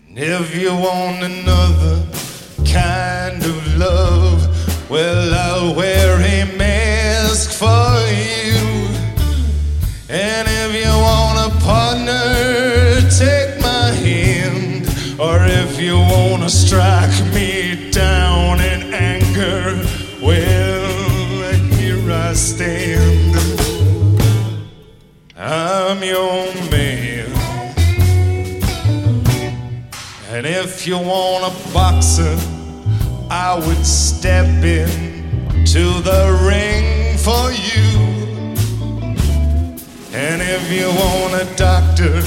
[0.07, 1.95] And If you want another
[2.65, 7.91] kind of love, well, I'll wear a mask for
[8.23, 8.57] you.
[10.09, 14.87] And if you want a partner, take my hand.
[15.19, 17.62] Or if you want to strike me
[20.23, 23.35] well, here I stand.
[25.35, 27.29] I'm your man.
[30.29, 32.37] And if you want a boxer,
[33.29, 34.89] I would step in
[35.65, 38.13] to the ring for you.
[40.13, 42.23] And if you want a doctor,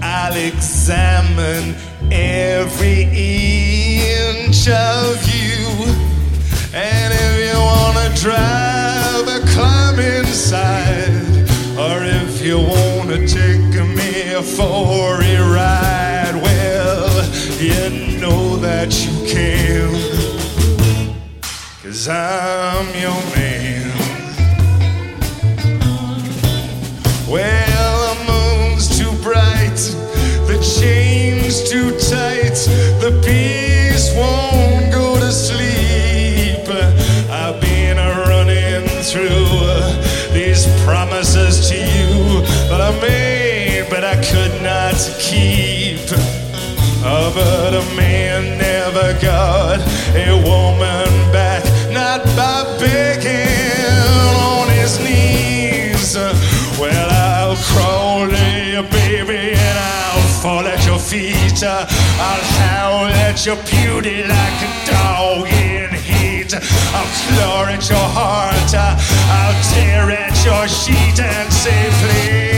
[0.00, 1.74] I'll examine
[2.10, 3.02] every
[4.02, 6.01] inch of you.
[6.74, 11.12] And if you want to drive a climb inside,
[11.78, 13.60] or if you want to take
[13.94, 17.28] me for a ride, well,
[17.60, 19.92] you know that you can.
[21.82, 23.92] Cause I'm your man.
[27.28, 29.76] Well, the moon's too bright,
[30.46, 32.01] the chain's too
[44.12, 46.04] I could not keep.
[47.02, 49.80] Oh, but a man never got
[50.14, 53.88] a woman back, not by begging
[54.36, 56.14] on his knees.
[56.78, 61.64] Well, I'll crawl to you, baby, and I'll fall at your feet.
[61.64, 66.52] I'll howl at your beauty like a dog in heat.
[66.52, 68.74] I'll claw at your heart.
[68.76, 72.51] I'll tear at your sheet and say, please.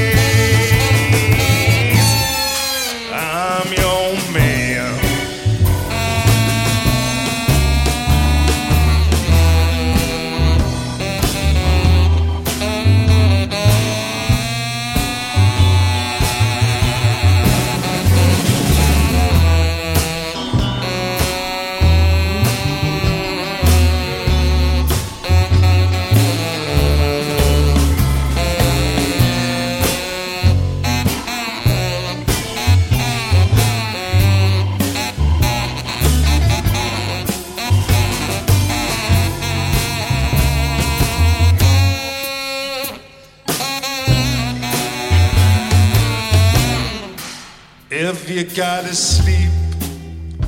[48.55, 49.51] Gotta sleep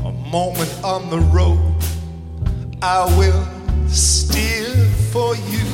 [0.05, 1.59] a moment on the road,
[2.81, 3.45] I will
[3.89, 4.71] steer
[5.11, 5.67] for you.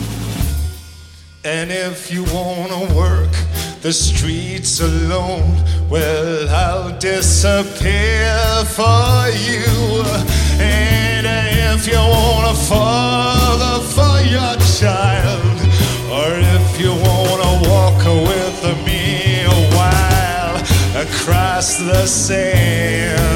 [1.44, 3.34] And if you wanna work
[3.82, 10.02] the streets alone, well, I'll disappear for you.
[10.58, 11.26] And
[11.74, 15.58] if you wanna father for your child,
[16.10, 19.01] or if you wanna walk with me
[21.62, 23.31] across the sand,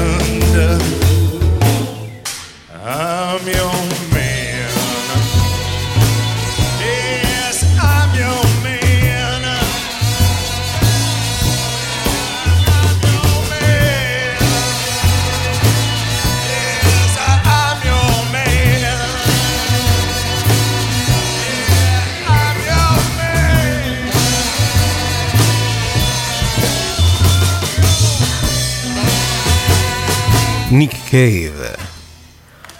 [31.17, 31.61] קייב.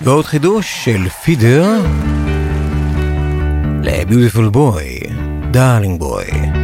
[0.02, 1.82] ועוד חידוש של פידר
[3.84, 5.10] ל-Beautiful Boy,
[5.54, 6.57] Darling Boy.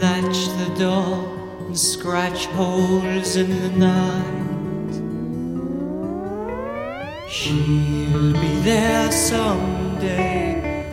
[0.00, 4.42] latch the door and scratch holes in the night.
[7.28, 10.84] She'll be there someday.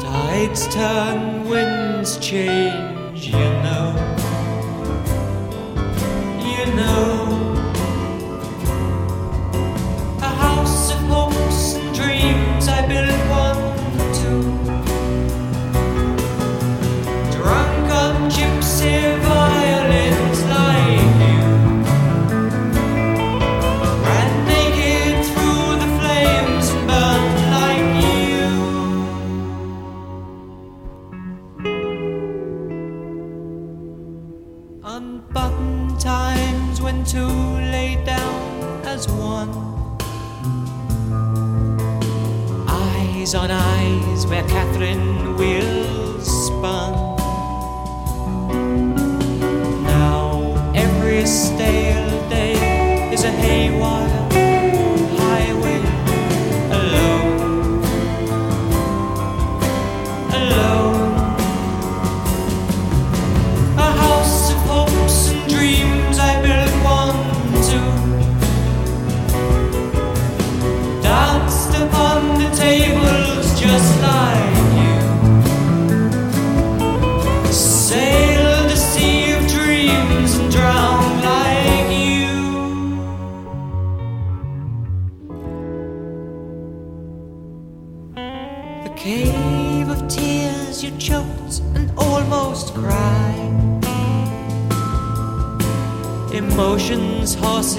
[0.00, 4.19] Tides turn, winds change, you know.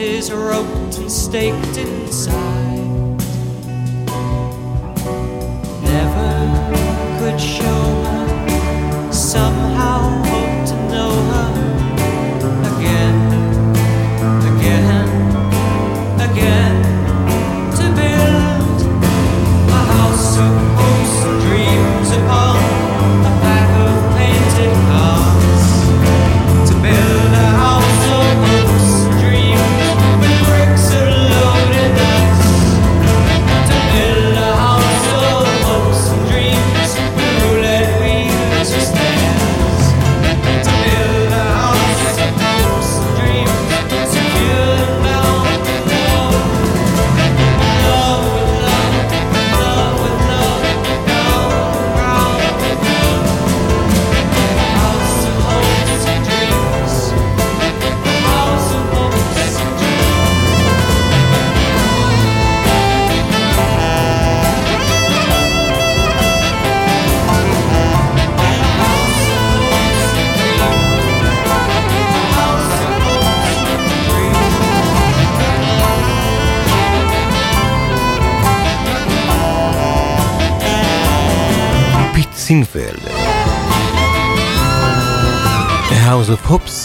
[0.02, 1.91] is roped and staked in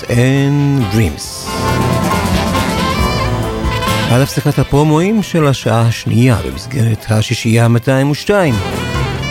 [0.04, 1.50] And Dreams.
[4.10, 8.30] על הפסקת הפרומואים של השעה השנייה במסגרת השישייה ה-202.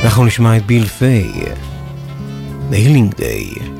[0.03, 1.31] אנחנו נשמע את ביל פיי,
[2.71, 3.74] The Healing Day.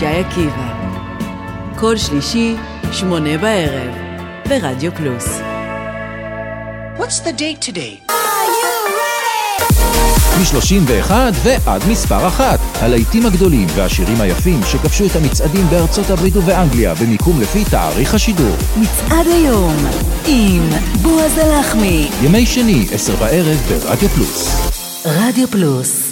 [0.00, 0.72] ישי עקיבא.
[1.78, 2.56] כל שלישי,
[2.92, 3.94] שמונה בערב,
[4.48, 5.40] ברדיו פלוס.
[6.98, 8.12] What's the date today?
[10.38, 11.12] מ-31
[11.42, 12.58] ועד מספר אחת.
[12.74, 18.56] הלהיטים הגדולים והשירים היפים שכבשו את המצעדים בארצות הברית ובאנגליה במיקום לפי תאריך השידור.
[18.76, 19.76] מצעד היום
[20.26, 20.70] עם
[21.02, 22.10] בועז הלחמי.
[22.22, 24.70] ימי שני, עשר בערב ברדיו פלוס.
[25.06, 26.09] רדיו פלוס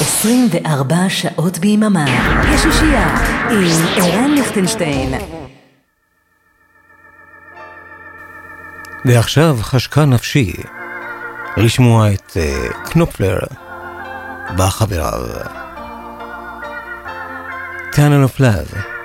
[0.00, 2.04] 24 שעות ביממה,
[2.40, 3.08] השישייה
[3.50, 5.14] עם ערן ליכטנשטיין.
[9.04, 10.52] ועכשיו חשקה נפשי
[11.56, 13.38] לשמוע את uh, קנופלר
[14.56, 15.22] בחבריו.
[17.94, 18.97] Tunnel of Love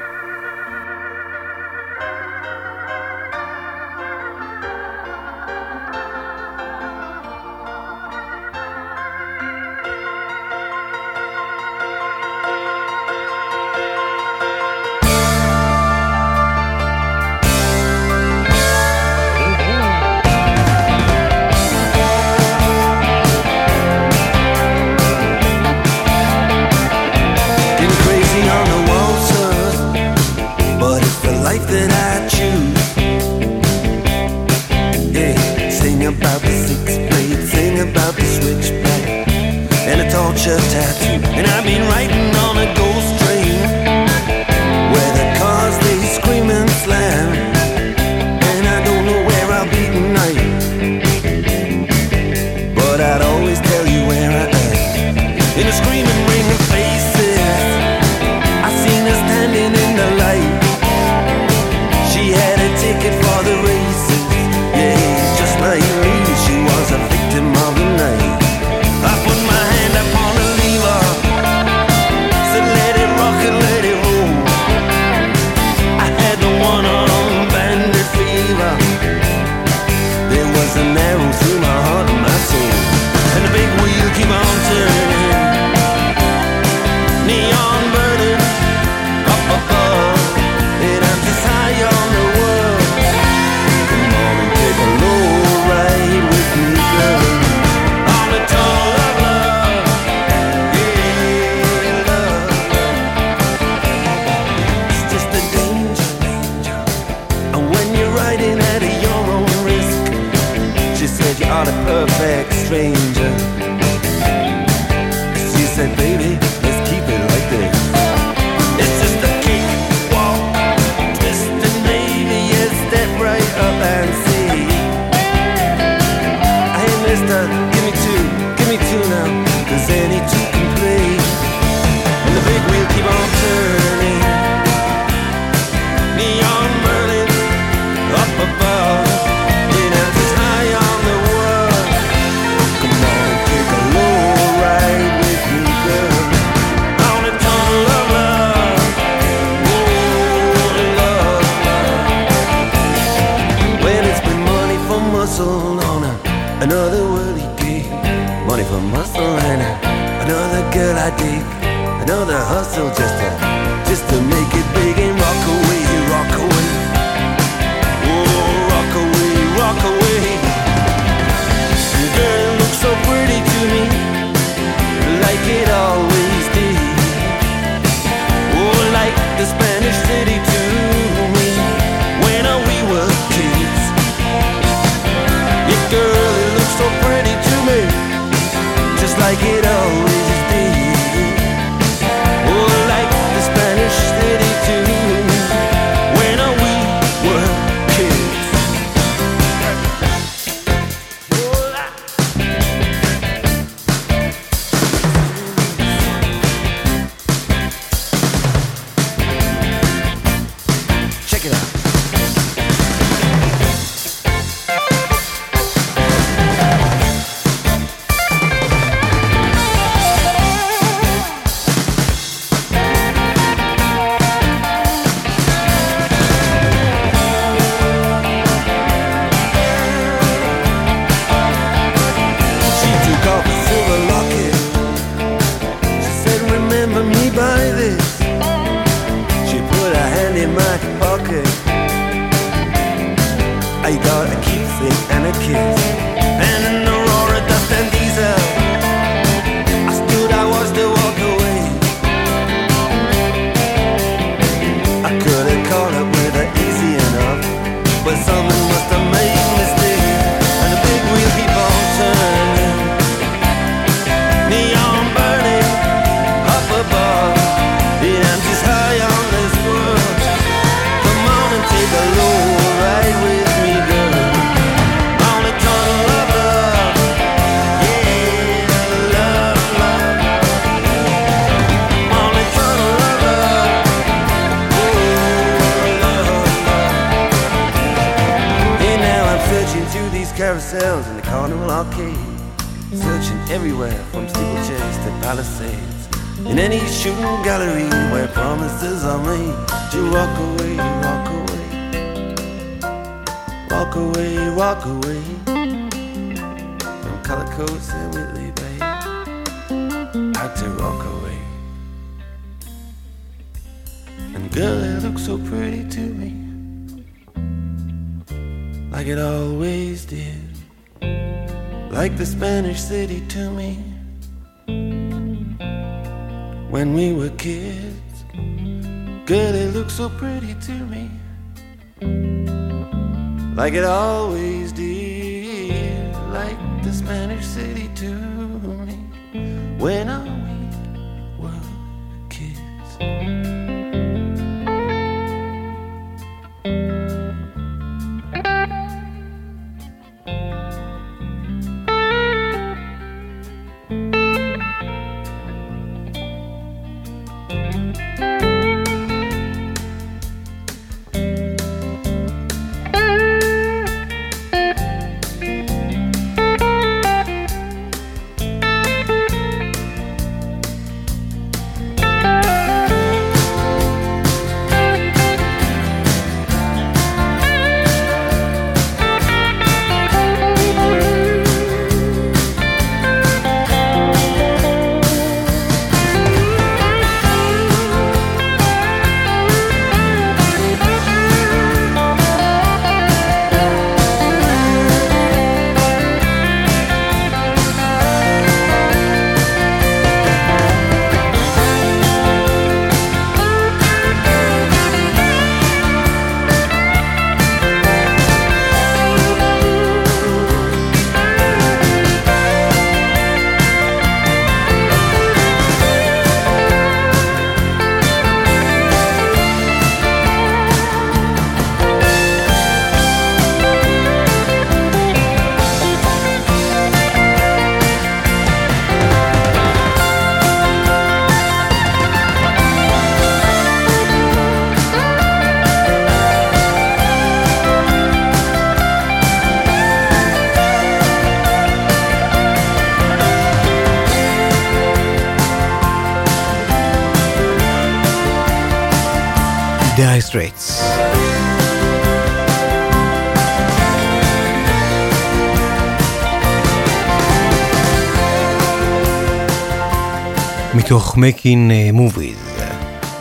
[461.13, 462.37] מתוך מקין מוביז.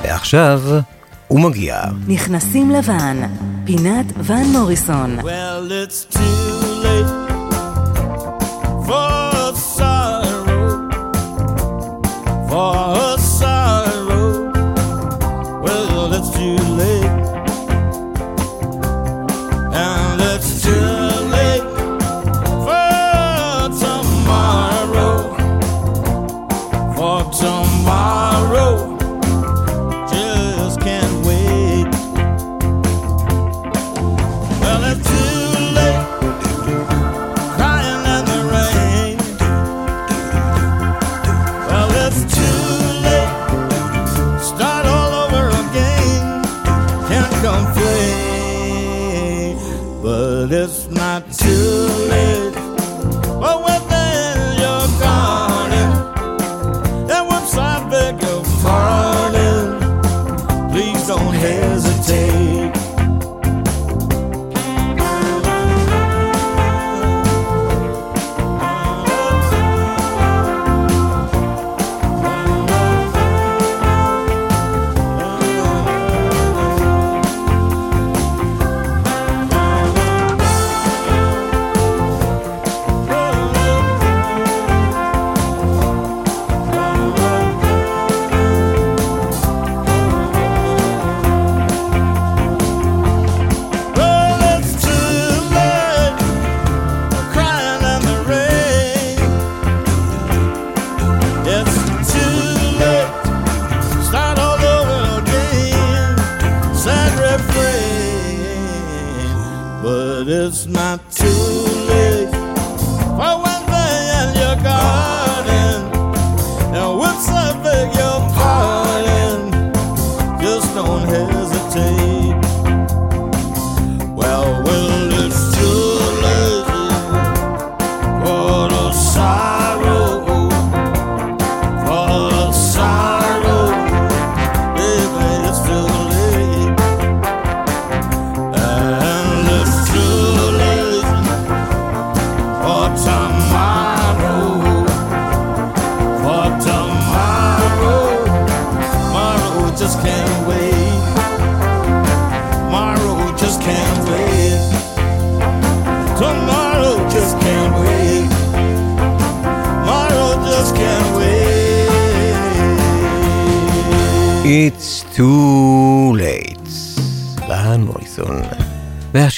[0.02, 0.62] ועכשיו
[1.28, 1.82] הוא מגיע.
[2.08, 3.20] נכנסים לוואן,
[3.64, 5.18] פינת ואן מוריסון.
[5.20, 5.24] Well,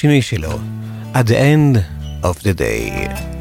[0.05, 0.51] השינוי שלו,
[1.14, 1.78] At the End
[2.22, 3.34] of the Day.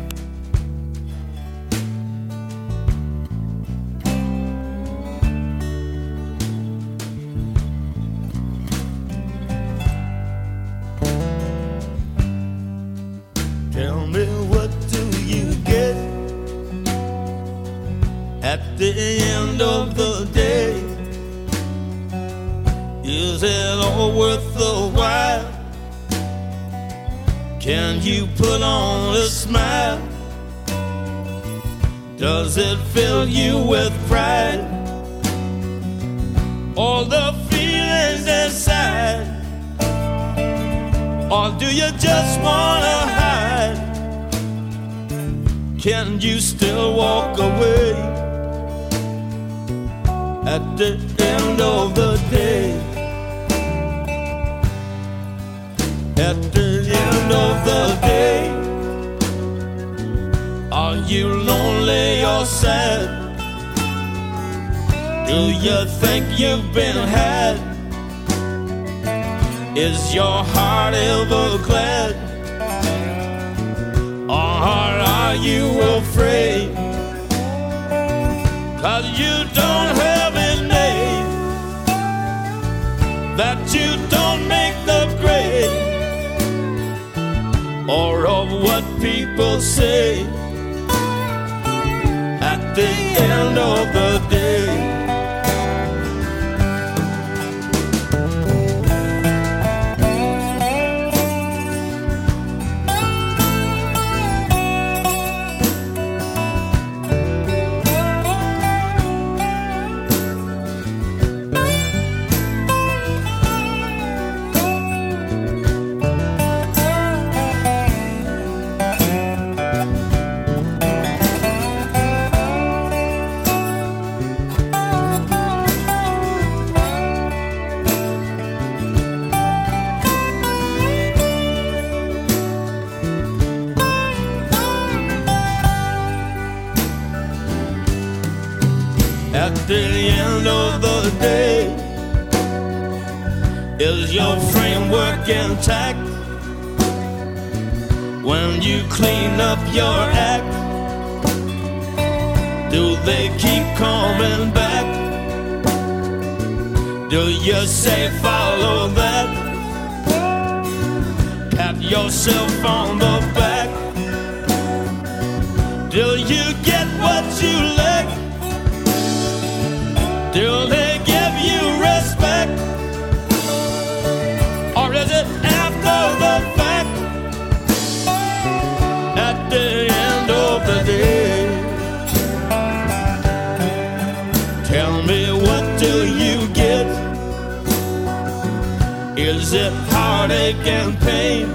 [189.53, 191.47] Does it heartache and pain?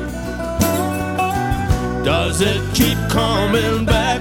[2.04, 4.20] Does it keep coming back?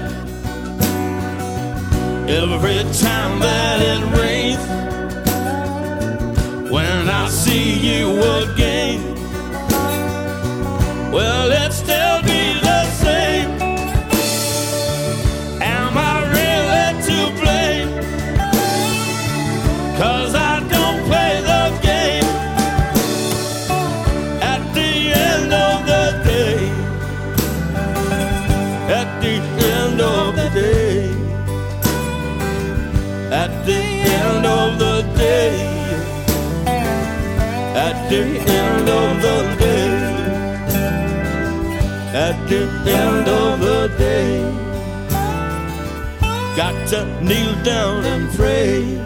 [2.28, 4.66] Every time that it rains,
[6.72, 9.07] when I see you again.
[42.86, 44.32] end of the day.
[46.56, 48.98] Got to kneel down and pray.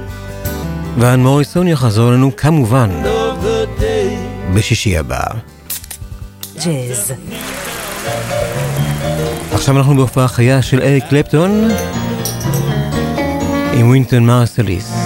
[0.98, 2.90] ואן מוריסון יחזור אלינו כמובן
[4.54, 5.24] בשישי הבא.
[6.56, 7.12] ג'אז.
[9.52, 11.68] עכשיו אנחנו בהופעה חיה של אריק קלפטון
[13.72, 15.01] עם וינטון מרסליס.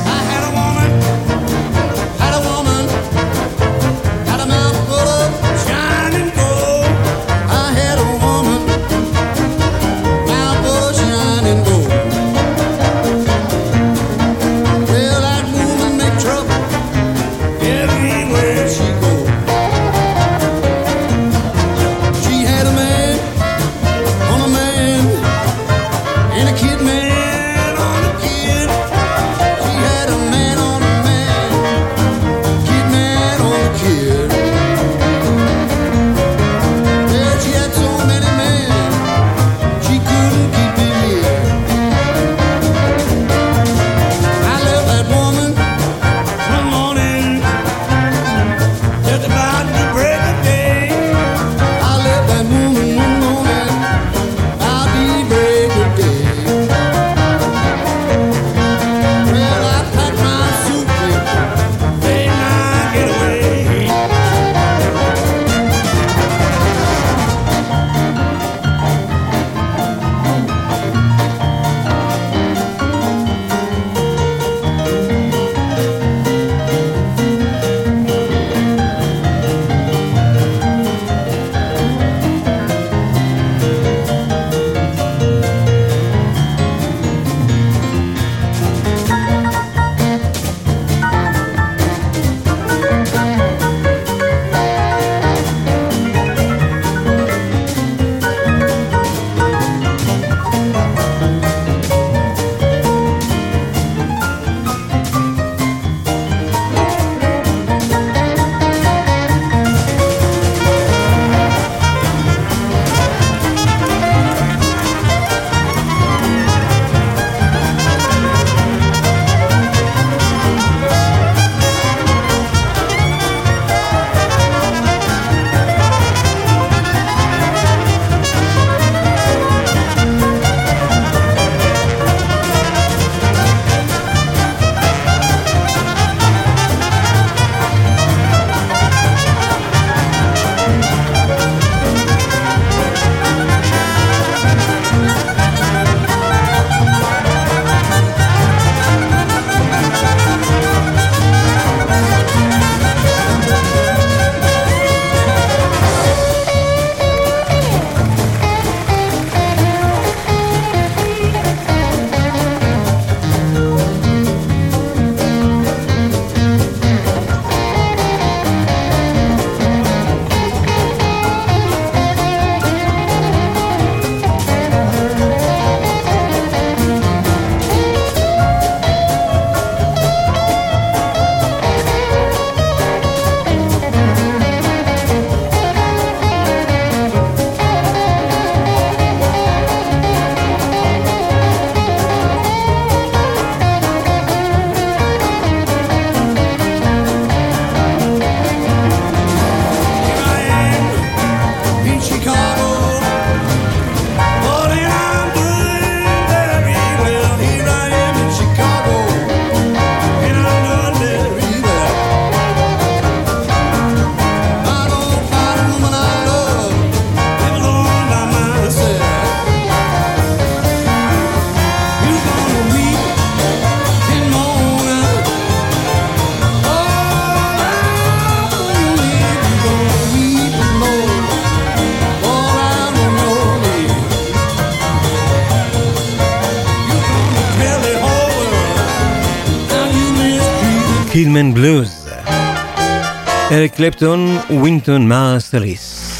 [243.76, 246.12] קלפטון, ווינטון מרסליס.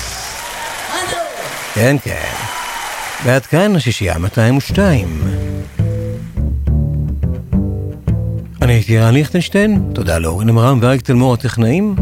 [1.75, 2.33] כן, כן.
[3.25, 5.21] ועד כאן השישייה 202.
[8.63, 11.95] אני הייתי רן ליכטנשטיין, תודה לאורן עמרם ואריק תלמור הטכנאים.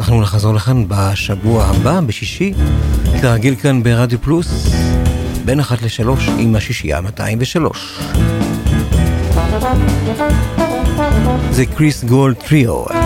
[0.00, 2.52] אנחנו נחזור לכאן בשבוע הבא, בשישי,
[3.20, 4.68] כרגיל כאן ברדיו פלוס,
[5.44, 8.00] בין אחת לשלוש עם השישייה 203.
[11.50, 13.05] זה קריס גולד טריו,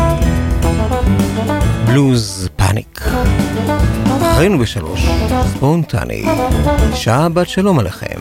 [1.86, 3.00] בלוז פאניק.
[4.32, 5.06] אחרינו בשלוש,
[5.56, 6.24] ספונטני,
[6.94, 8.20] שעה בת שלום עליכם.